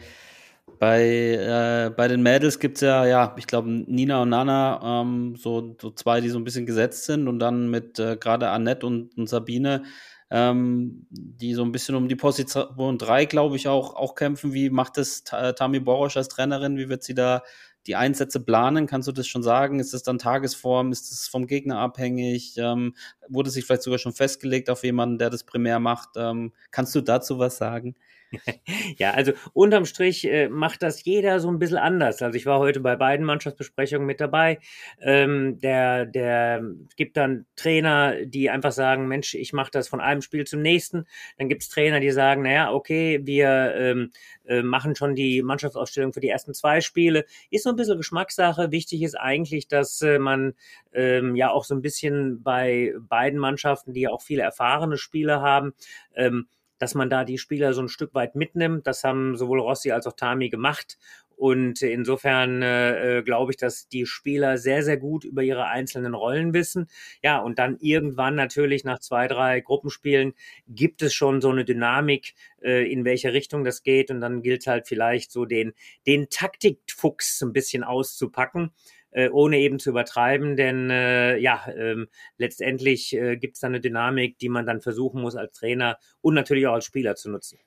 bei, 0.79 1.03
äh, 1.03 1.91
bei 1.91 2.09
den 2.09 2.23
Mädels 2.23 2.59
gibt 2.59 2.77
es 2.77 2.83
ja, 2.83 3.07
ja, 3.07 3.35
ich 3.39 3.47
glaube, 3.47 3.69
Nina 3.69 4.23
und 4.23 4.31
Nana, 4.31 5.03
ähm, 5.03 5.37
so, 5.37 5.77
so 5.81 5.91
zwei, 5.91 6.21
die 6.21 6.29
so 6.29 6.39
ein 6.39 6.45
bisschen 6.45 6.67
gesetzt 6.67 7.05
sind 7.05 7.29
und 7.29 7.39
dann 7.39 7.71
mit 7.71 7.99
äh, 7.99 8.17
gerade 8.17 8.51
Annette 8.51 8.87
und, 8.87 9.17
und 9.17 9.29
Sabine, 9.29 9.85
ähm, 10.31 11.07
die 11.11 11.55
so 11.55 11.65
ein 11.65 11.73
bisschen 11.73 11.95
um 11.95 12.09
die 12.09 12.17
Position 12.17 12.99
3, 12.99 13.25
glaube 13.25 13.57
ich, 13.57 13.69
auch, 13.69 13.95
auch 13.95 14.15
kämpfen. 14.15 14.53
Wie 14.53 14.71
macht 14.71 14.97
das 14.99 15.25
Tami 15.25 15.81
Borosch 15.81 16.17
als 16.17 16.29
Trainerin? 16.29 16.77
Wie 16.77 16.89
wird 16.89 17.03
sie 17.03 17.15
da 17.15 17.43
die 17.87 17.97
Einsätze 17.97 18.41
planen? 18.41 18.87
Kannst 18.87 19.09
du 19.09 19.13
das 19.13 19.27
schon 19.27 19.43
sagen? 19.43 19.81
Ist 19.81 19.95
das 19.95 20.03
dann 20.03 20.19
Tagesform? 20.19 20.93
Ist 20.93 21.11
das 21.11 21.29
vom 21.29 21.47
Gegner 21.47 21.79
abhängig? 21.79 22.57
Ähm, 22.59 22.95
wurde 23.29 23.51
sich 23.51 23.65
vielleicht 23.65 23.83
sogar 23.83 23.99
schon 23.99 24.13
festgelegt 24.13 24.69
auf 24.71 24.85
jemanden, 24.85 25.19
der 25.19 25.31
das 25.31 25.45
primär 25.45 25.79
macht? 25.81 26.11
Ähm, 26.17 26.53
kannst 26.71 26.95
du 26.95 27.01
dazu 27.01 27.39
was 27.39 27.57
sagen? 27.57 27.95
ja, 28.99 29.13
also 29.13 29.33
unterm 29.53 29.85
Strich 29.85 30.27
äh, 30.27 30.49
macht 30.49 30.83
das 30.83 31.05
jeder 31.05 31.41
so 31.41 31.49
ein 31.51 31.59
bisschen 31.59 31.79
anders. 31.79 32.21
Also 32.23 32.37
ich 32.37 32.47
war 32.47 32.59
heute 32.59 32.81
bei 32.81 32.97
beiden 32.97 33.25
Mannschaftsbesprechungen 33.25 34.07
mit 34.07 34.21
dabei. 34.21 34.59
Ähm, 35.01 35.59
der, 35.61 36.07
der 36.07 36.63
gibt 36.97 37.17
dann 37.17 37.47
Trainer, 37.57 38.25
die 38.25 38.51
einfach 38.51 38.73
sagen, 38.73 39.09
Mensch, 39.09 39.35
ich 39.35 39.53
mache 39.53 39.71
das 39.71 39.89
von 39.89 40.01
einem 40.01 40.23
Spiel 40.23 40.47
zum 40.47 40.61
nächsten. 40.61 41.07
Dann 41.39 41.49
gibt 41.49 41.63
es 41.63 41.69
Trainer, 41.69 42.01
die 42.01 42.11
sagen, 42.11 42.43
naja, 42.43 42.73
okay, 42.73 43.21
wir 43.23 43.75
ähm, 43.77 44.11
äh, 44.47 44.63
machen 44.63 44.95
schon 44.95 45.15
die 45.15 45.43
Mannschaftsausstellung 45.43 46.13
für 46.13 46.21
die 46.21 46.29
ersten 46.29 46.55
zwei 46.55 46.81
Spiele. 46.81 47.25
Ist 47.51 47.65
so 47.65 47.71
ein 47.71 47.77
bisschen 47.77 47.97
Geschmackssache. 47.97 48.71
Wichtig 48.71 49.03
ist 49.03 49.15
eigentlich, 49.15 49.69
dass 49.69 50.03
äh, 50.03 50.19
man 50.19 50.55
ähm, 50.93 51.35
ja 51.35 51.51
auch 51.51 51.65
so 51.65 51.75
ein 51.75 51.83
bisschen 51.83 52.43
bei 52.43 52.95
beiden 53.01 53.39
Mannschaften, 53.39 53.93
die 53.95 54.03
ja 54.03 54.11
auch 54.11 54.23
viele 54.23 54.43
erfahrene 54.43 54.99
Spieler 54.99 55.41
haben, 55.41 55.73
ähm, 56.15 56.47
dass 56.79 56.95
man 56.95 57.11
da 57.11 57.25
die 57.25 57.39
Spieler 57.39 57.73
so 57.73 57.83
ein 57.83 57.89
Stück 57.89 58.15
weit 58.15 58.35
mitnimmt. 58.35 58.87
Das 58.87 59.05
haben 59.05 59.37
sowohl 59.37 59.61
Rossi 59.61 59.91
als 59.91 60.07
auch 60.07 60.15
Tami 60.15 60.49
gemacht. 60.49 60.99
Und 61.39 61.83
insofern 61.83 62.63
äh, 62.63 63.19
äh, 63.19 63.23
glaube 63.23 63.53
ich, 63.53 63.57
dass 63.57 63.87
die 63.89 64.07
Spieler 64.07 64.59
sehr, 64.59 64.83
sehr 64.83 64.97
gut 64.97 65.25
über 65.25 65.45
ihre 65.45 65.67
einzelnen 65.67 66.15
Rollen 66.15 66.53
wissen. 66.53 66.89
Ja, 67.23 67.39
und 67.39 67.61
dann 67.61 67.77
irgendwann 67.79 68.35
natürlich 68.35 68.83
nach 68.83 68.99
zwei, 68.99 69.29
drei 69.29 69.61
Gruppenspielen 69.61 70.35
gibt 70.67 71.01
es 71.01 71.15
schon 71.15 71.41
so 71.41 71.51
eine 71.51 71.65
Dynamik, 71.65 72.35
äh, 72.61 72.91
in 72.91 73.05
welche 73.05 73.33
Richtung 73.33 73.63
das 73.63 73.85
geht. 73.85 74.11
Und 74.11 74.21
dann 74.21 74.43
gilt 74.43 74.67
halt 74.67 74.89
vielleicht 74.89 75.31
so 75.31 75.45
den, 75.45 75.75
den 76.09 76.29
Taktikfuchs 76.29 77.41
ein 77.43 77.53
bisschen 77.53 77.85
auszupacken 77.85 78.73
äh, 79.11 79.29
ohne 79.29 79.59
eben 79.59 79.79
zu 79.79 79.91
übertreiben, 79.91 80.57
denn 80.57 80.91
äh, 80.91 81.37
ja, 81.39 81.67
ähm, 81.77 82.09
letztendlich 82.37 83.15
äh, 83.15 83.37
gibt 83.37 83.55
es 83.55 83.61
da 83.61 83.67
eine 83.69 83.81
Dynamik, 83.81 84.39
die 84.39 84.49
man 84.49 84.67
dann 84.67 84.81
versuchen 84.81 85.21
muss 85.21 85.37
als 85.37 85.53
Trainer 85.53 85.99
und 86.21 86.35
natürlich 86.35 86.67
auch 86.67 86.75
als 86.75 86.85
Spieler 86.85 87.15
zu 87.15 87.31
nutzen. 87.31 87.59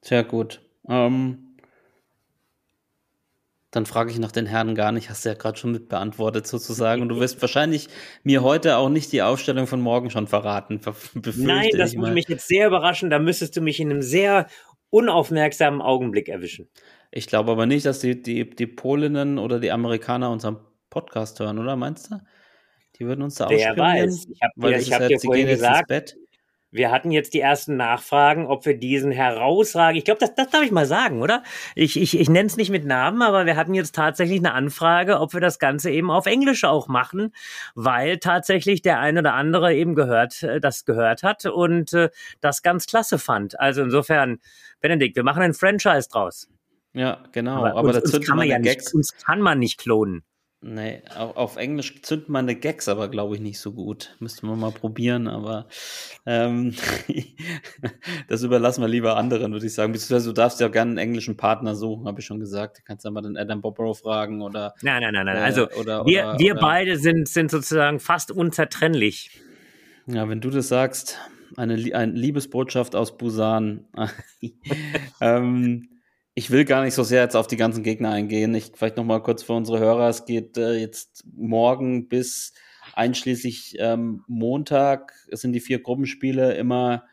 Sehr 0.00 0.24
gut. 0.24 0.60
Ähm, 0.88 1.54
dann 3.74 3.86
frage 3.86 4.12
ich 4.12 4.18
nach 4.20 4.30
den 4.30 4.46
Herren 4.46 4.76
gar 4.76 4.92
nicht, 4.92 5.10
hast 5.10 5.24
du 5.24 5.30
ja 5.30 5.34
gerade 5.34 5.58
schon 5.58 5.72
mit 5.72 5.88
beantwortet 5.88 6.46
sozusagen. 6.46 7.02
Und 7.02 7.08
du 7.08 7.18
wirst 7.18 7.40
wahrscheinlich 7.42 7.88
mir 8.22 8.42
heute 8.42 8.76
auch 8.76 8.88
nicht 8.88 9.10
die 9.12 9.22
Aufstellung 9.22 9.66
von 9.66 9.80
morgen 9.80 10.10
schon 10.10 10.28
verraten. 10.28 10.80
Nein, 11.36 11.70
das 11.76 11.96
würde 11.96 12.12
mich 12.12 12.28
jetzt 12.28 12.46
sehr 12.46 12.68
überraschen. 12.68 13.10
Da 13.10 13.18
müsstest 13.18 13.56
du 13.56 13.60
mich 13.60 13.80
in 13.80 13.90
einem 13.90 14.02
sehr 14.02 14.46
unaufmerksamen 14.90 15.80
Augenblick 15.80 16.28
erwischen. 16.28 16.68
Ich 17.16 17.28
glaube 17.28 17.52
aber 17.52 17.64
nicht, 17.66 17.86
dass 17.86 18.00
die, 18.00 18.20
die, 18.20 18.50
die 18.50 18.66
Polinnen 18.66 19.38
oder 19.38 19.60
die 19.60 19.70
Amerikaner 19.70 20.32
unseren 20.32 20.56
Podcast 20.90 21.38
hören, 21.38 21.60
oder 21.60 21.76
meinst 21.76 22.10
du? 22.10 22.20
Die 22.98 23.06
würden 23.06 23.22
uns 23.22 23.36
da 23.36 23.48
Wer 23.48 23.76
weiß. 23.76 24.26
Ich 24.28 24.42
habe 24.42 24.76
ich 24.76 24.92
hab 24.92 25.06
dir 25.06 25.20
vorhin 25.20 25.46
gesagt, 25.46 26.16
wir 26.72 26.90
hatten 26.90 27.12
jetzt 27.12 27.32
die 27.34 27.40
ersten 27.40 27.76
Nachfragen, 27.76 28.46
ob 28.46 28.66
wir 28.66 28.76
diesen 28.76 29.12
herausragen. 29.12 29.96
Ich 29.96 30.04
glaube, 30.04 30.18
das, 30.18 30.34
das 30.34 30.50
darf 30.50 30.64
ich 30.64 30.72
mal 30.72 30.86
sagen, 30.86 31.22
oder? 31.22 31.44
Ich, 31.76 31.96
ich, 31.96 32.18
ich 32.18 32.28
nenne 32.28 32.48
es 32.48 32.56
nicht 32.56 32.70
mit 32.70 32.84
Namen, 32.84 33.22
aber 33.22 33.46
wir 33.46 33.54
hatten 33.54 33.74
jetzt 33.74 33.94
tatsächlich 33.94 34.40
eine 34.40 34.52
Anfrage, 34.52 35.20
ob 35.20 35.34
wir 35.34 35.40
das 35.40 35.60
Ganze 35.60 35.92
eben 35.92 36.10
auf 36.10 36.26
Englisch 36.26 36.64
auch 36.64 36.88
machen, 36.88 37.32
weil 37.76 38.18
tatsächlich 38.18 38.82
der 38.82 38.98
eine 38.98 39.20
oder 39.20 39.34
andere 39.34 39.72
eben 39.72 39.94
gehört, 39.94 40.42
äh, 40.42 40.60
das 40.60 40.84
gehört 40.84 41.22
hat 41.22 41.46
und 41.46 41.92
äh, 41.92 42.10
das 42.40 42.62
ganz 42.62 42.86
klasse 42.86 43.20
fand. 43.20 43.60
Also 43.60 43.82
insofern, 43.82 44.40
Benedikt, 44.80 45.14
wir 45.14 45.22
machen 45.22 45.42
ein 45.42 45.54
Franchise 45.54 46.08
draus. 46.10 46.48
Ja, 46.94 47.24
genau. 47.32 47.56
Aber, 47.56 47.76
aber 47.76 47.88
uns, 47.88 47.96
dazu 47.96 48.16
uns 48.16 48.26
kann 48.26 48.38
man 48.38 48.48
ja 48.48 48.58
Gags. 48.58 48.86
nicht, 48.86 48.94
uns 48.94 49.16
kann 49.16 49.40
man 49.40 49.58
nicht 49.58 49.78
klonen. 49.78 50.22
Nee, 50.66 51.02
auf, 51.14 51.36
auf 51.36 51.56
Englisch 51.56 52.00
zündet 52.00 52.30
man 52.30 52.46
eine 52.46 52.54
Gags, 52.54 52.88
aber 52.88 53.08
glaube 53.08 53.34
ich 53.34 53.40
nicht 53.42 53.60
so 53.60 53.72
gut. 53.72 54.16
Müsste 54.18 54.46
man 54.46 54.58
mal 54.58 54.70
probieren, 54.70 55.28
aber 55.28 55.66
ähm, 56.24 56.74
das 58.28 58.42
überlassen 58.42 58.80
wir 58.80 58.88
lieber 58.88 59.18
anderen, 59.18 59.52
würde 59.52 59.66
ich 59.66 59.74
sagen. 59.74 59.92
Beziehungsweise 59.92 60.30
du 60.30 60.32
darfst 60.32 60.60
ja 60.60 60.68
gerne 60.68 60.92
einen 60.92 60.98
englischen 60.98 61.36
Partner 61.36 61.74
suchen, 61.74 62.06
habe 62.06 62.20
ich 62.20 62.26
schon 62.26 62.40
gesagt. 62.40 62.78
Du 62.78 62.82
kannst 62.82 63.04
ja 63.04 63.10
mal 63.10 63.20
den 63.20 63.36
Adam 63.36 63.60
Bobrow 63.60 63.98
fragen 63.98 64.40
oder. 64.40 64.72
Nein, 64.80 65.02
nein, 65.02 65.12
nein, 65.12 65.26
nein. 65.26 65.36
äh, 65.36 65.40
Also 65.40 65.68
oder, 65.72 66.06
wir, 66.06 66.24
oder, 66.24 66.38
wir 66.38 66.52
oder, 66.52 66.60
beide 66.62 66.96
sind, 66.96 67.28
sind 67.28 67.50
sozusagen 67.50 68.00
fast 68.00 68.30
unzertrennlich. 68.30 69.38
Ja, 70.06 70.30
wenn 70.30 70.40
du 70.40 70.48
das 70.48 70.68
sagst, 70.68 71.18
eine, 71.58 71.74
eine 71.94 72.12
Liebesbotschaft 72.12 72.96
aus 72.96 73.18
Busan. 73.18 73.84
ähm, 75.20 75.90
ich 76.34 76.50
will 76.50 76.64
gar 76.64 76.82
nicht 76.84 76.94
so 76.94 77.02
sehr 77.02 77.22
jetzt 77.22 77.36
auf 77.36 77.46
die 77.46 77.56
ganzen 77.56 77.82
Gegner 77.82 78.10
eingehen. 78.10 78.54
Ich 78.54 78.72
vielleicht 78.74 78.96
noch 78.96 79.04
mal 79.04 79.22
kurz 79.22 79.42
für 79.42 79.52
unsere 79.52 79.78
Hörer. 79.78 80.08
Es 80.08 80.24
geht 80.24 80.56
äh, 80.56 80.74
jetzt 80.74 81.24
morgen 81.32 82.08
bis 82.08 82.52
einschließlich 82.94 83.76
ähm, 83.78 84.24
Montag. 84.26 85.12
Es 85.30 85.40
sind 85.40 85.52
die 85.52 85.60
vier 85.60 85.80
Gruppenspiele 85.82 86.54
immer 86.54 87.04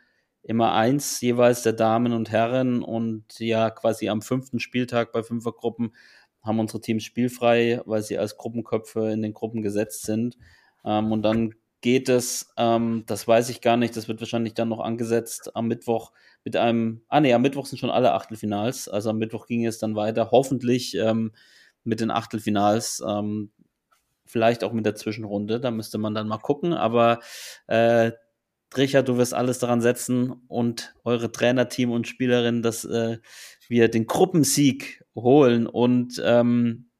immer 0.43 0.73
eins 0.73 1.21
jeweils 1.21 1.61
der 1.61 1.73
Damen 1.73 2.13
und 2.13 2.31
Herren 2.31 2.81
und 2.81 3.39
ja 3.39 3.69
quasi 3.69 4.09
am 4.09 4.21
fünften 4.21 4.59
Spieltag 4.59 5.11
bei 5.11 5.23
Fünfergruppen 5.23 5.93
haben 6.41 6.59
unsere 6.59 6.81
Teams 6.81 7.03
spielfrei, 7.03 7.81
weil 7.85 8.01
sie 8.01 8.17
als 8.17 8.37
Gruppenköpfe 8.37 9.11
in 9.11 9.21
den 9.21 9.33
Gruppen 9.33 9.61
gesetzt 9.61 10.03
sind. 10.03 10.37
Ähm, 10.83 11.11
und 11.11 11.21
dann 11.21 11.53
geht 11.81 12.09
es, 12.09 12.51
ähm, 12.57 13.03
das 13.05 13.27
weiß 13.27 13.49
ich 13.49 13.61
gar 13.61 13.77
nicht, 13.77 13.95
das 13.95 14.07
wird 14.07 14.19
wahrscheinlich 14.21 14.55
dann 14.55 14.69
noch 14.69 14.79
angesetzt 14.79 15.55
am 15.55 15.67
Mittwoch 15.67 16.11
mit 16.43 16.55
einem, 16.55 17.01
ah 17.07 17.19
nee, 17.19 17.33
am 17.33 17.41
Mittwoch 17.41 17.65
sind 17.65 17.77
schon 17.77 17.89
alle 17.89 18.13
Achtelfinals, 18.13 18.87
also 18.87 19.11
am 19.11 19.17
Mittwoch 19.17 19.47
ging 19.47 19.65
es 19.65 19.77
dann 19.77 19.95
weiter, 19.95 20.31
hoffentlich 20.31 20.95
ähm, 20.95 21.31
mit 21.83 21.99
den 21.99 22.11
Achtelfinals, 22.11 23.03
ähm, 23.07 23.51
vielleicht 24.25 24.63
auch 24.63 24.73
mit 24.73 24.85
der 24.85 24.95
Zwischenrunde, 24.95 25.59
da 25.59 25.71
müsste 25.71 25.97
man 25.97 26.15
dann 26.15 26.27
mal 26.27 26.37
gucken, 26.37 26.73
aber 26.73 27.19
äh, 27.67 28.11
Richard, 28.75 29.09
du 29.09 29.17
wirst 29.17 29.33
alles 29.33 29.59
daran 29.59 29.81
setzen 29.81 30.31
und 30.47 30.95
eure 31.03 31.31
Trainerteam 31.31 31.91
und 31.91 32.07
Spielerinnen, 32.07 32.61
dass 32.61 32.85
äh, 32.85 33.17
wir 33.67 33.89
den 33.89 34.07
Gruppensieg 34.07 35.03
holen 35.13 35.67
und 35.67 36.21
ähm, 36.23 36.91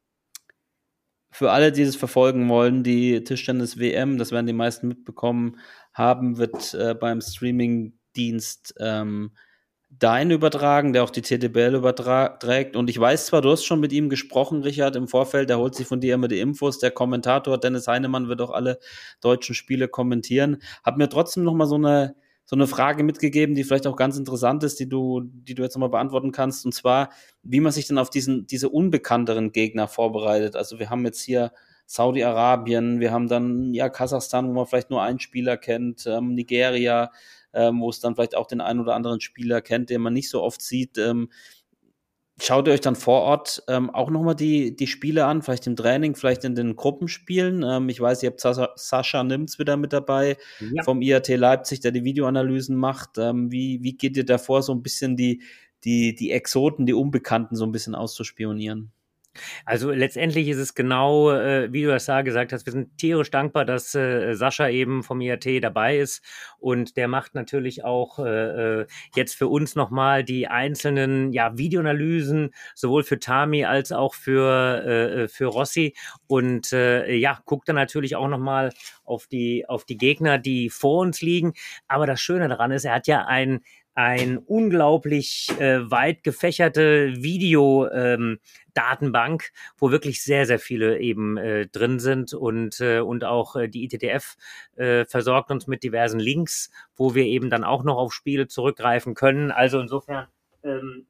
für 1.34 1.52
alle, 1.52 1.72
die 1.72 1.86
das 1.86 1.96
verfolgen 1.96 2.50
wollen, 2.50 2.84
die 2.84 3.24
Tischtennis 3.24 3.80
WM, 3.80 4.18
das 4.18 4.32
werden 4.32 4.48
die 4.48 4.54
meisten 4.54 4.90
mitbekommen 4.90 5.58
haben, 5.94 6.38
wird 6.38 6.74
äh, 6.74 6.94
beim 6.94 7.22
Streaming-Dienst 8.12 8.76
ähm, 8.80 9.32
Dein 10.00 10.32
übertragen, 10.32 10.94
der 10.94 11.04
auch 11.04 11.10
die 11.10 11.22
TTBL 11.22 11.76
überträgt. 11.76 12.78
Und 12.78 12.90
ich 12.90 12.98
weiß 12.98 13.26
zwar, 13.26 13.42
du 13.42 13.52
hast 13.52 13.66
schon 13.66 13.82
mit 13.82 13.92
ihm 13.92 14.08
gesprochen, 14.08 14.64
Richard, 14.64 14.96
im 14.96 15.10
Vorfeld, 15.10 15.50
der 15.50 15.58
holt 15.58 15.76
sich 15.76 15.86
von 15.86 16.00
dir 16.00 16.16
immer 16.16 16.30
die 16.30 16.40
Infos. 16.40 16.80
Der 16.80 16.92
Kommentator 16.92 17.58
Dennis 17.58 17.88
Heinemann 17.88 18.30
wird 18.30 18.42
auch 18.42 18.52
alle 18.52 18.80
deutschen 19.20 19.54
Spiele 19.54 19.90
kommentieren. 19.90 20.62
Hab 20.86 20.96
mir 20.96 21.10
trotzdem 21.10 21.44
noch 21.44 21.54
mal 21.54 21.66
so 21.68 21.76
eine 21.76 22.16
so 22.46 22.56
eine 22.56 22.68
Frage 22.68 23.04
mitgegeben, 23.04 23.54
die 23.54 23.64
vielleicht 23.66 23.86
auch 23.86 23.96
ganz 23.96 24.18
interessant 24.18 24.64
ist, 24.64 24.80
die 24.80 24.88
du, 24.88 25.22
die 25.24 25.56
du 25.56 25.62
jetzt 25.62 25.76
nochmal 25.76 25.90
beantworten 25.90 26.32
kannst. 26.32 26.66
Und 26.66 26.74
zwar, 26.74 27.10
wie 27.44 27.60
man 27.60 27.72
sich 27.74 27.88
dann 27.88 27.98
auf 27.98 28.10
diesen, 28.10 28.48
diese 28.48 28.70
unbekannteren 28.70 29.52
Gegner 29.52 29.88
vorbereitet. 29.90 30.56
Also 30.56 30.80
wir 30.80 30.90
haben 30.90 31.06
jetzt 31.06 31.22
hier 31.22 31.52
Saudi-Arabien, 31.92 33.02
wir 33.02 33.12
haben 33.12 33.28
dann 33.28 33.74
ja 33.74 33.90
Kasachstan, 33.90 34.48
wo 34.48 34.54
man 34.54 34.66
vielleicht 34.66 34.92
nur 34.92 35.02
einen 35.04 35.20
Spieler 35.20 35.58
kennt, 35.58 36.08
ähm, 36.08 36.36
Nigeria, 36.36 37.12
ähm, 37.52 37.82
wo 37.82 37.90
es 37.90 38.00
dann 38.00 38.16
vielleicht 38.16 38.34
auch 38.34 38.48
den 38.48 38.62
einen 38.62 38.80
oder 38.80 38.96
anderen 38.96 39.20
Spieler 39.20 39.62
kennt, 39.62 39.90
den 39.90 40.00
man 40.00 40.14
nicht 40.14 40.30
so 40.30 40.42
oft 40.42 40.62
sieht. 40.62 40.98
Ähm, 40.98 41.30
schaut 42.40 42.66
ihr 42.68 42.74
euch 42.74 42.80
dann 42.80 42.96
vor 42.96 43.24
Ort 43.24 43.62
ähm, 43.68 43.90
auch 43.90 44.10
nochmal 44.10 44.36
die, 44.36 44.74
die 44.74 44.88
Spiele 44.88 45.26
an, 45.26 45.42
vielleicht 45.42 45.68
im 45.68 45.76
Training, 45.76 46.16
vielleicht 46.16 46.46
in 46.46 46.56
den 46.56 46.78
Gruppenspielen. 46.78 47.62
Ähm, 47.64 47.90
ich 47.90 48.00
weiß, 48.00 48.24
ihr 48.24 48.30
habt 48.30 48.40
Sascha, 48.40 48.70
Sascha 48.78 49.22
Nimz 49.26 49.60
wieder 49.60 49.76
mit 49.76 49.92
dabei 49.92 50.38
Ja. 50.62 50.84
vom 50.84 51.02
IAT 51.02 51.28
Leipzig, 51.28 51.82
der 51.82 51.92
die 51.92 52.06
Videoanalysen 52.06 52.78
macht. 52.78 53.18
Ähm, 53.18 53.52
wie, 53.52 53.84
wie 53.84 53.98
geht 53.98 54.16
ihr 54.16 54.26
davor, 54.26 54.64
so 54.64 54.74
ein 54.74 54.82
bisschen 54.82 55.18
die, 55.18 55.42
die, 55.84 56.16
die 56.16 56.32
Exoten, 56.32 56.86
die 56.86 56.94
Unbekannten 56.94 57.58
so 57.58 57.66
ein 57.66 57.74
bisschen 57.74 57.96
auszuspionieren? 57.96 58.94
Also 59.66 59.92
letztendlich 59.92 60.48
ist 60.50 60.58
es 60.58 60.74
genau, 60.76 61.32
äh, 61.32 61.72
wie 61.72 61.84
du 61.84 61.90
das 61.90 62.06
da 62.06 62.22
gesagt 62.22 62.52
hast, 62.52 62.66
wir 62.66 62.74
sind 62.74 62.98
tierisch 62.98 63.32
dankbar, 63.32 63.66
dass 63.66 63.96
äh, 63.96 64.34
Sascha 64.34 64.68
eben 64.70 65.04
vom 65.04 65.22
IAT 65.22 65.64
dabei 65.64 65.98
ist 65.98 66.24
und 66.60 66.98
der 66.98 67.08
macht 67.08 67.34
natürlich 67.34 67.84
auch 67.84 68.20
äh, 68.20 68.82
äh, 68.82 68.88
jetzt 69.16 69.36
für 69.36 69.48
uns 69.48 69.76
nochmal 69.76 70.24
die 70.24 70.48
einzelnen 70.48 71.32
ja, 71.32 71.58
Videoanalysen, 71.58 72.54
sowohl 72.76 73.04
für 73.04 73.20
Tami 73.20 73.66
als 73.66 73.92
auch 73.92 74.16
für, 74.16 74.84
äh, 74.86 75.28
für 75.28 75.46
Rossi 75.46 75.96
und 76.28 76.74
äh, 76.74 77.14
ja, 77.16 77.40
guckt 77.46 77.70
dann 77.70 77.76
natürlich 77.76 78.16
auch 78.16 78.28
nochmal 78.28 78.72
auf 79.04 79.28
die, 79.28 79.68
auf 79.68 79.86
die 79.86 79.98
Gegner, 79.98 80.38
die 80.38 80.70
vor 80.70 81.00
uns 81.02 81.22
liegen. 81.22 81.54
Aber 81.88 82.06
das 82.06 82.20
Schöne 82.22 82.48
daran 82.48 82.72
ist, 82.72 82.86
er 82.86 82.96
hat 82.96 83.08
ja 83.08 83.26
ein 83.26 83.62
ein 83.94 84.38
unglaublich 84.38 85.50
äh, 85.60 85.90
weit 85.92 86.24
gefächerte 86.24 87.14
Video 87.22 87.88
ähm, 87.90 88.40
wo 89.78 89.92
wirklich 89.92 90.24
sehr, 90.24 90.46
sehr 90.46 90.60
viele 90.60 91.00
eben 91.00 91.38
äh, 91.38 91.68
drin 91.68 92.00
sind 92.00 92.34
und, 92.34 92.80
äh, 92.80 93.00
und 93.00 93.26
auch 93.26 93.56
äh, 93.56 93.68
die 93.68 93.84
ITTF 93.84 94.38
äh, 94.78 95.06
versorgt 95.06 95.52
uns 95.52 95.68
mit 95.68 95.84
diversen 95.84 96.20
Links, 96.20 96.72
wo 96.96 97.16
wir 97.16 97.26
eben 97.26 97.50
dann 97.50 97.64
auch 97.66 97.84
noch 97.84 97.98
auf 97.98 98.14
Spiele 98.14 98.48
zurückgreifen 98.48 99.14
können. 99.14 99.52
Also 99.52 99.80
insofern 99.82 100.28
ähm, 100.64 101.08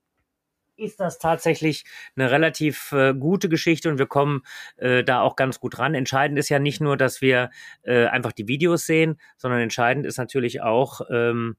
ist 0.76 1.00
das 1.00 1.20
tatsächlich 1.20 1.86
eine 2.16 2.32
relativ 2.32 2.92
äh, 2.92 3.14
gute 3.14 3.50
Geschichte 3.50 3.90
und 3.90 4.00
wir 4.00 4.08
kommen 4.08 4.42
äh, 4.78 5.04
da 5.04 5.22
auch 5.22 5.36
ganz 5.36 5.60
gut 5.60 5.78
ran. 5.78 5.94
Entscheidend 5.94 6.40
ist 6.40 6.50
ja 6.50 6.60
nicht 6.60 6.82
nur, 6.82 6.98
dass 6.98 7.22
wir 7.22 7.52
äh, 7.84 8.06
einfach 8.08 8.32
die 8.32 8.48
Videos 8.48 8.86
sehen, 8.86 9.20
sondern 9.38 9.62
entscheidend 9.62 10.06
ist 10.06 10.18
natürlich 10.18 10.62
auch, 10.62 11.02
ähm, 11.12 11.56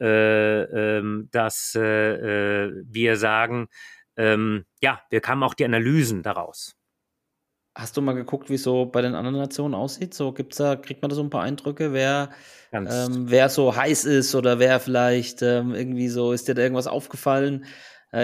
äh, 0.00 0.62
ähm, 0.62 1.28
dass 1.32 1.74
äh, 1.74 2.64
äh, 2.64 2.82
wir 2.84 3.16
sagen, 3.16 3.68
ähm, 4.16 4.64
ja, 4.82 5.00
wir 5.10 5.20
kamen 5.20 5.42
auch 5.42 5.54
die 5.54 5.64
Analysen 5.64 6.22
daraus. 6.22 6.76
Hast 7.74 7.96
du 7.96 8.00
mal 8.00 8.14
geguckt, 8.14 8.48
wie 8.48 8.54
es 8.54 8.62
so 8.62 8.86
bei 8.86 9.02
den 9.02 9.14
anderen 9.14 9.36
Nationen 9.36 9.74
aussieht? 9.74 10.14
So 10.14 10.32
gibt's 10.32 10.56
da, 10.56 10.76
kriegt 10.76 11.02
man 11.02 11.10
da 11.10 11.14
so 11.14 11.22
ein 11.22 11.28
paar 11.28 11.42
Eindrücke, 11.42 11.92
wer, 11.92 12.30
ähm, 12.72 13.30
wer 13.30 13.50
so 13.50 13.76
heiß 13.76 14.06
ist 14.06 14.34
oder 14.34 14.58
wer 14.58 14.80
vielleicht 14.80 15.42
ähm, 15.42 15.74
irgendwie 15.74 16.08
so, 16.08 16.32
ist 16.32 16.48
dir 16.48 16.54
da 16.54 16.62
irgendwas 16.62 16.86
aufgefallen 16.86 17.66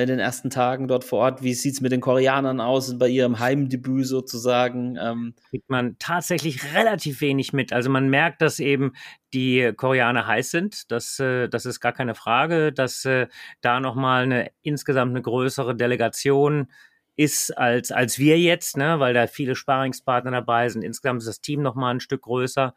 in 0.00 0.08
den 0.08 0.18
ersten 0.18 0.50
Tagen 0.50 0.88
dort 0.88 1.04
vor 1.04 1.20
Ort? 1.20 1.42
Wie 1.42 1.54
sieht's 1.54 1.80
mit 1.80 1.92
den 1.92 2.00
Koreanern 2.00 2.60
aus, 2.60 2.98
bei 2.98 3.08
ihrem 3.08 3.38
Heimdebüt 3.38 4.06
sozusagen? 4.06 4.96
Ähm, 5.00 5.34
kriegt 5.50 5.68
man 5.68 5.96
tatsächlich 5.98 6.74
relativ 6.74 7.20
wenig 7.20 7.52
mit. 7.52 7.72
Also 7.72 7.90
man 7.90 8.08
merkt, 8.08 8.42
dass 8.42 8.58
eben 8.58 8.92
die 9.34 9.72
Koreaner 9.76 10.26
heiß 10.26 10.50
sind. 10.50 10.90
Das, 10.90 11.18
äh, 11.18 11.48
das 11.48 11.66
ist 11.66 11.80
gar 11.80 11.92
keine 11.92 12.14
Frage, 12.14 12.72
dass 12.72 13.04
äh, 13.04 13.26
da 13.60 13.80
nochmal 13.80 14.24
eine 14.24 14.50
insgesamt 14.62 15.10
eine 15.10 15.22
größere 15.22 15.74
Delegation 15.76 16.68
ist 17.16 17.56
als, 17.56 17.92
als 17.92 18.18
wir 18.18 18.38
jetzt, 18.38 18.76
ne, 18.76 18.98
weil 18.98 19.14
da 19.14 19.26
viele 19.26 19.54
Sparingspartner 19.54 20.30
dabei 20.30 20.68
sind. 20.68 20.82
Insgesamt 20.82 21.20
ist 21.20 21.28
das 21.28 21.40
Team 21.40 21.60
nochmal 21.62 21.94
ein 21.94 22.00
Stück 22.00 22.22
größer. 22.22 22.74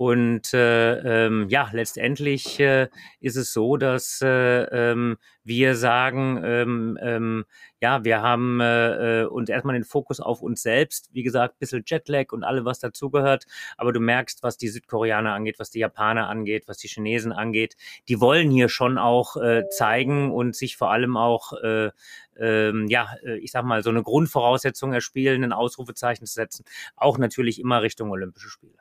Und 0.00 0.54
äh, 0.54 1.26
ähm, 1.26 1.50
ja, 1.50 1.68
letztendlich 1.72 2.58
äh, 2.58 2.88
ist 3.20 3.36
es 3.36 3.52
so, 3.52 3.76
dass 3.76 4.22
äh, 4.22 4.62
ähm, 4.62 5.18
wir 5.44 5.76
sagen, 5.76 6.40
ähm, 6.42 6.98
ähm, 7.02 7.44
ja, 7.82 8.02
wir 8.02 8.22
haben 8.22 8.60
äh, 8.62 9.24
äh, 9.24 9.24
uns 9.26 9.50
erstmal 9.50 9.74
den 9.74 9.84
Fokus 9.84 10.18
auf 10.18 10.40
uns 10.40 10.62
selbst. 10.62 11.10
Wie 11.12 11.22
gesagt, 11.22 11.58
bisschen 11.58 11.82
Jetlag 11.84 12.32
und 12.32 12.44
alle, 12.44 12.64
was 12.64 12.78
dazugehört. 12.78 13.44
Aber 13.76 13.92
du 13.92 14.00
merkst, 14.00 14.42
was 14.42 14.56
die 14.56 14.68
Südkoreaner 14.68 15.34
angeht, 15.34 15.58
was 15.58 15.68
die 15.68 15.80
Japaner 15.80 16.30
angeht, 16.30 16.64
was 16.66 16.78
die 16.78 16.88
Chinesen 16.88 17.32
angeht. 17.32 17.76
Die 18.08 18.22
wollen 18.22 18.50
hier 18.50 18.70
schon 18.70 18.96
auch 18.96 19.36
äh, 19.36 19.68
zeigen 19.68 20.32
und 20.32 20.56
sich 20.56 20.78
vor 20.78 20.90
allem 20.90 21.18
auch, 21.18 21.52
äh, 21.62 21.90
ähm, 22.38 22.86
ja, 22.88 23.16
äh, 23.22 23.36
ich 23.36 23.50
sag 23.50 23.66
mal, 23.66 23.82
so 23.82 23.90
eine 23.90 24.02
Grundvoraussetzung 24.02 24.94
erspielen, 24.94 25.44
ein 25.44 25.52
Ausrufezeichen 25.52 26.24
zu 26.24 26.32
setzen. 26.32 26.64
Auch 26.96 27.18
natürlich 27.18 27.60
immer 27.60 27.82
Richtung 27.82 28.10
Olympische 28.10 28.48
Spiele. 28.48 28.79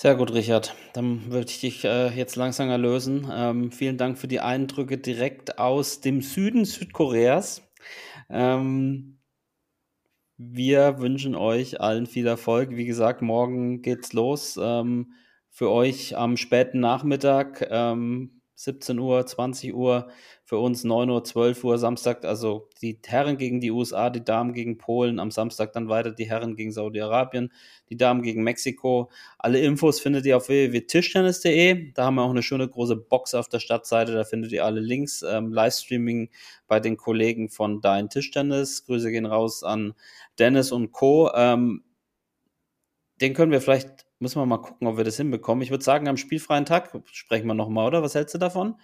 Sehr 0.00 0.14
gut, 0.14 0.32
Richard. 0.32 0.76
Dann 0.92 1.28
würde 1.32 1.50
ich 1.50 1.58
dich 1.60 1.84
äh, 1.84 2.10
jetzt 2.10 2.36
langsam 2.36 2.70
erlösen. 2.70 3.28
Ähm, 3.32 3.72
vielen 3.72 3.96
Dank 3.96 4.16
für 4.16 4.28
die 4.28 4.38
Eindrücke 4.38 4.96
direkt 4.96 5.58
aus 5.58 6.00
dem 6.00 6.22
Süden 6.22 6.64
Südkoreas. 6.64 7.68
Ähm, 8.30 9.18
wir 10.36 11.00
wünschen 11.00 11.34
euch 11.34 11.80
allen 11.80 12.06
viel 12.06 12.28
Erfolg. 12.28 12.76
Wie 12.76 12.84
gesagt, 12.84 13.22
morgen 13.22 13.82
geht's 13.82 14.12
los. 14.12 14.56
Ähm, 14.62 15.14
für 15.50 15.68
euch 15.68 16.16
am 16.16 16.36
späten 16.36 16.78
Nachmittag, 16.78 17.66
ähm, 17.68 18.40
17 18.54 19.00
Uhr, 19.00 19.26
20 19.26 19.74
Uhr, 19.74 20.10
für 20.48 20.56
uns 20.56 20.82
9 20.82 21.10
Uhr, 21.10 21.22
12 21.22 21.62
Uhr 21.62 21.76
Samstag, 21.76 22.24
also 22.24 22.70
die 22.80 22.98
Herren 23.04 23.36
gegen 23.36 23.60
die 23.60 23.70
USA, 23.70 24.08
die 24.08 24.24
Damen 24.24 24.54
gegen 24.54 24.78
Polen, 24.78 25.20
am 25.20 25.30
Samstag 25.30 25.74
dann 25.74 25.90
weiter 25.90 26.10
die 26.10 26.24
Herren 26.24 26.56
gegen 26.56 26.72
Saudi-Arabien, 26.72 27.52
die 27.90 27.98
Damen 27.98 28.22
gegen 28.22 28.42
Mexiko. 28.44 29.10
Alle 29.38 29.60
Infos 29.60 30.00
findet 30.00 30.24
ihr 30.24 30.38
auf 30.38 30.48
www.tischtennis.de. 30.48 31.92
Da 31.92 32.06
haben 32.06 32.14
wir 32.14 32.22
auch 32.22 32.30
eine 32.30 32.42
schöne 32.42 32.66
große 32.66 32.96
Box 32.96 33.34
auf 33.34 33.50
der 33.50 33.60
Stadtseite, 33.60 34.12
da 34.12 34.24
findet 34.24 34.50
ihr 34.52 34.64
alle 34.64 34.80
Links. 34.80 35.22
Ähm, 35.22 35.52
Livestreaming 35.52 36.30
bei 36.66 36.80
den 36.80 36.96
Kollegen 36.96 37.50
von 37.50 37.82
Dein 37.82 38.08
Tischtennis. 38.08 38.86
Grüße 38.86 39.10
gehen 39.10 39.26
raus 39.26 39.62
an 39.62 39.92
Dennis 40.38 40.72
und 40.72 40.92
Co. 40.92 41.30
Ähm, 41.34 41.84
den 43.20 43.34
können 43.34 43.52
wir 43.52 43.60
vielleicht, 43.60 44.06
müssen 44.18 44.40
wir 44.40 44.46
mal 44.46 44.62
gucken, 44.62 44.88
ob 44.88 44.96
wir 44.96 45.04
das 45.04 45.18
hinbekommen. 45.18 45.60
Ich 45.60 45.70
würde 45.70 45.84
sagen, 45.84 46.08
am 46.08 46.16
spielfreien 46.16 46.64
Tag 46.64 46.98
sprechen 47.12 47.46
wir 47.46 47.52
nochmal, 47.52 47.88
oder? 47.88 48.02
Was 48.02 48.14
hältst 48.14 48.34
du 48.34 48.38
davon? 48.38 48.76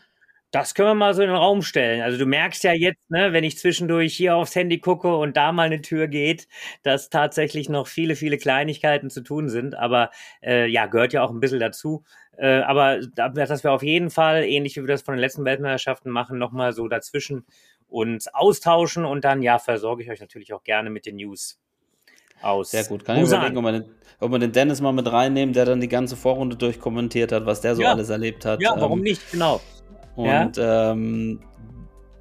Das 0.51 0.75
können 0.75 0.91
wir 0.91 0.95
mal 0.95 1.15
so 1.15 1.23
in 1.23 1.29
den 1.29 1.37
Raum 1.37 1.63
stellen. 1.63 2.01
Also 2.01 2.17
du 2.17 2.27
merkst 2.27 2.63
ja 2.63 2.73
jetzt, 2.73 3.11
ne, 3.11 3.33
wenn 3.33 3.43
ich 3.43 3.59
zwischendurch 3.59 4.15
hier 4.15 4.37
aufs 4.37 4.55
Handy 4.55 4.79
gucke 4.79 5.17
und 5.17 5.37
da 5.37 5.51
mal 5.51 5.65
eine 5.65 5.83
Tür 5.83 6.07
geht, 6.07 6.47
dass 6.85 7.11
tatsächlich 7.11 7.69
noch 7.69 7.89
viele, 7.89 8.15
viele 8.15 8.39
Kleinigkeiten 8.39 9.11
zu 9.11 9.23
tun 9.23 9.49
sind. 9.49 9.75
Aber 9.75 10.11
äh, 10.45 10.67
ja, 10.69 10.87
gehört 10.87 11.13
ja 11.13 11.25
auch 11.25 11.31
ein 11.31 11.41
bisschen 11.41 11.59
dazu. 11.59 12.05
Äh, 12.37 12.61
aber 12.61 13.01
dass 13.01 13.65
wir 13.65 13.73
auf 13.73 13.83
jeden 13.83 14.11
Fall, 14.11 14.45
ähnlich 14.45 14.77
wie 14.77 14.83
wir 14.83 14.89
das 14.89 15.03
von 15.03 15.15
den 15.15 15.21
letzten 15.21 15.45
Weltmeisterschaften 15.45 16.11
machen, 16.11 16.39
nochmal 16.39 16.73
so 16.73 16.87
dazwischen 16.87 17.47
uns 17.89 18.29
austauschen 18.29 19.05
und 19.05 19.25
dann, 19.25 19.43
ja, 19.43 19.59
versorge 19.59 20.03
ich 20.05 20.11
euch 20.11 20.21
natürlich 20.21 20.53
auch 20.53 20.63
gerne 20.63 20.91
mit 20.91 21.07
den 21.07 21.17
News 21.17 21.61
aus. 22.43 22.71
Sehr 22.71 22.85
gut. 22.85 23.05
Kann 23.05 23.17
ich 23.17 23.29
überlegen, 23.29 23.57
ob 23.57 23.65
wir, 23.65 23.73
den, 23.73 23.85
ob 24.21 24.31
wir 24.31 24.39
den 24.39 24.53
Dennis 24.53 24.81
mal 24.81 24.93
mit 24.93 25.11
reinnehmen, 25.11 25.53
der 25.53 25.65
dann 25.65 25.81
die 25.81 25.89
ganze 25.89 26.17
Vorrunde 26.17 26.57
durchkommentiert 26.57 27.33
hat, 27.33 27.47
was 27.47 27.61
der 27.61 27.75
so 27.75 27.83
Ja. 27.83 27.93
alles 27.93 28.11
erlebt 28.11 28.45
hat. 28.45 28.61
Ja, 28.61 28.75
warum 28.77 28.99
Ähm, 28.99 29.05
nicht? 29.05 29.31
Genau. 29.31 29.61
Und 30.17 30.59
ähm, 30.59 31.41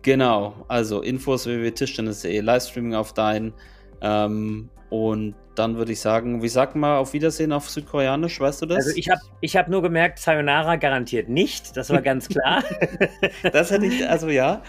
genau, 0.02 0.66
also 0.68 1.02
Infos 1.02 1.46
www.tischtennis.de, 1.46 2.40
Livestreaming 2.42 2.96
auf 2.96 3.14
dein. 3.14 3.54
Ähm, 4.02 4.70
und 4.90 5.36
dann 5.56 5.78
würde 5.78 5.92
ich 5.92 6.00
sagen, 6.00 6.42
wie 6.42 6.50
sagt 6.50 6.76
man 6.76 6.98
auf 6.98 7.14
Wiedersehen 7.14 7.52
auf 7.52 7.70
Südkoreanisch, 7.70 8.40
weißt 8.40 8.62
du 8.62 8.66
das? 8.66 8.86
Also 8.86 8.98
ich 8.98 9.10
habe 9.10 9.22
ich 9.42 9.56
hab 9.56 9.68
nur 9.68 9.82
gemerkt, 9.82 10.20
Sayonara 10.20 10.78
garantiert 10.78 11.30
nicht, 11.30 11.78
das 11.78 11.90
war 11.90 12.02
ganz 12.02 12.28
klar. 12.28 12.64
das 13.52 13.72
hätte 13.72 13.86
ich, 13.86 14.08
also 14.08 14.30
ja. 14.30 14.62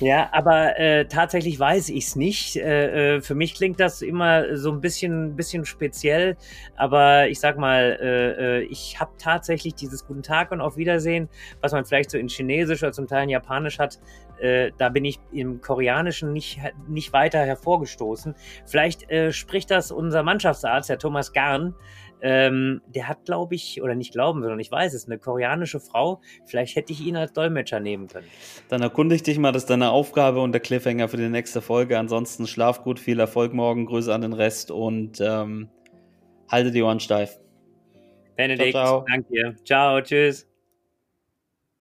ja, 0.00 0.28
aber 0.32 0.78
äh, 0.78 1.06
tatsächlich 1.06 1.58
weiß 1.58 1.88
ich 1.90 2.06
es 2.06 2.16
nicht. 2.16 2.56
Äh, 2.56 3.16
äh, 3.16 3.20
für 3.20 3.34
mich 3.34 3.54
klingt 3.54 3.80
das 3.80 4.02
immer 4.02 4.56
so 4.56 4.72
ein 4.72 4.80
bisschen, 4.80 5.36
bisschen 5.36 5.64
speziell, 5.64 6.36
aber 6.76 7.28
ich 7.28 7.40
sag 7.40 7.58
mal, 7.58 7.98
äh, 8.00 8.58
äh, 8.58 8.62
ich 8.64 8.98
habe 9.00 9.12
tatsächlich 9.18 9.74
dieses 9.74 10.06
Guten 10.06 10.22
Tag 10.22 10.50
und 10.50 10.60
auf 10.60 10.76
Wiedersehen, 10.76 11.28
was 11.60 11.72
man 11.72 11.84
vielleicht 11.84 12.10
so 12.10 12.18
in 12.18 12.28
Chinesisch 12.28 12.82
oder 12.82 12.92
zum 12.92 13.06
Teil 13.06 13.24
in 13.24 13.30
Japanisch 13.30 13.78
hat, 13.78 13.98
äh, 14.38 14.72
da 14.78 14.88
bin 14.88 15.04
ich 15.04 15.20
im 15.32 15.60
Koreanischen 15.60 16.32
nicht, 16.32 16.60
nicht 16.88 17.12
weiter 17.12 17.40
hervorgestoßen. 17.40 18.34
Vielleicht 18.66 19.10
äh, 19.10 19.32
spricht 19.32 19.70
das 19.70 19.90
unser 19.90 20.22
Mannschaftsarzt, 20.22 20.88
der 20.88 20.98
Thomas 20.98 21.32
Garn. 21.32 21.74
Ähm, 22.20 22.80
der 22.86 23.08
hat, 23.08 23.26
glaube 23.26 23.54
ich, 23.54 23.82
oder 23.82 23.94
nicht 23.94 24.12
glauben, 24.12 24.40
sondern 24.40 24.58
ich 24.58 24.70
weiß 24.70 24.94
es, 24.94 25.06
eine 25.06 25.18
koreanische 25.18 25.78
Frau. 25.78 26.22
Vielleicht 26.46 26.74
hätte 26.74 26.90
ich 26.92 27.02
ihn 27.02 27.16
als 27.16 27.34
Dolmetscher 27.34 27.80
nehmen 27.80 28.08
können. 28.08 28.26
Dann 28.70 28.80
erkundig 28.80 29.22
dich 29.24 29.38
mal, 29.38 29.52
das 29.52 29.64
ist 29.64 29.70
deine 29.70 29.90
Aufgabe 29.90 30.40
und 30.40 30.52
der 30.52 30.62
Cliffhanger 30.62 31.08
für 31.08 31.18
die 31.18 31.28
nächste 31.28 31.60
Folge. 31.60 31.98
Ansonsten 31.98 32.46
schlaf 32.46 32.82
gut, 32.82 32.98
viel 32.98 33.20
Erfolg 33.20 33.52
morgen, 33.52 33.84
Grüße 33.84 34.14
an 34.14 34.22
den 34.22 34.32
Rest 34.32 34.70
und 34.70 35.20
ähm, 35.20 35.68
halte 36.50 36.70
die 36.70 36.82
Ohren 36.82 37.00
steif. 37.00 37.38
Benedikt, 38.36 38.70
Ciao, 38.72 38.86
ciao. 38.86 39.04
danke 39.06 39.28
dir. 39.30 39.54
Ciao, 39.64 40.00
tschüss. 40.00 40.53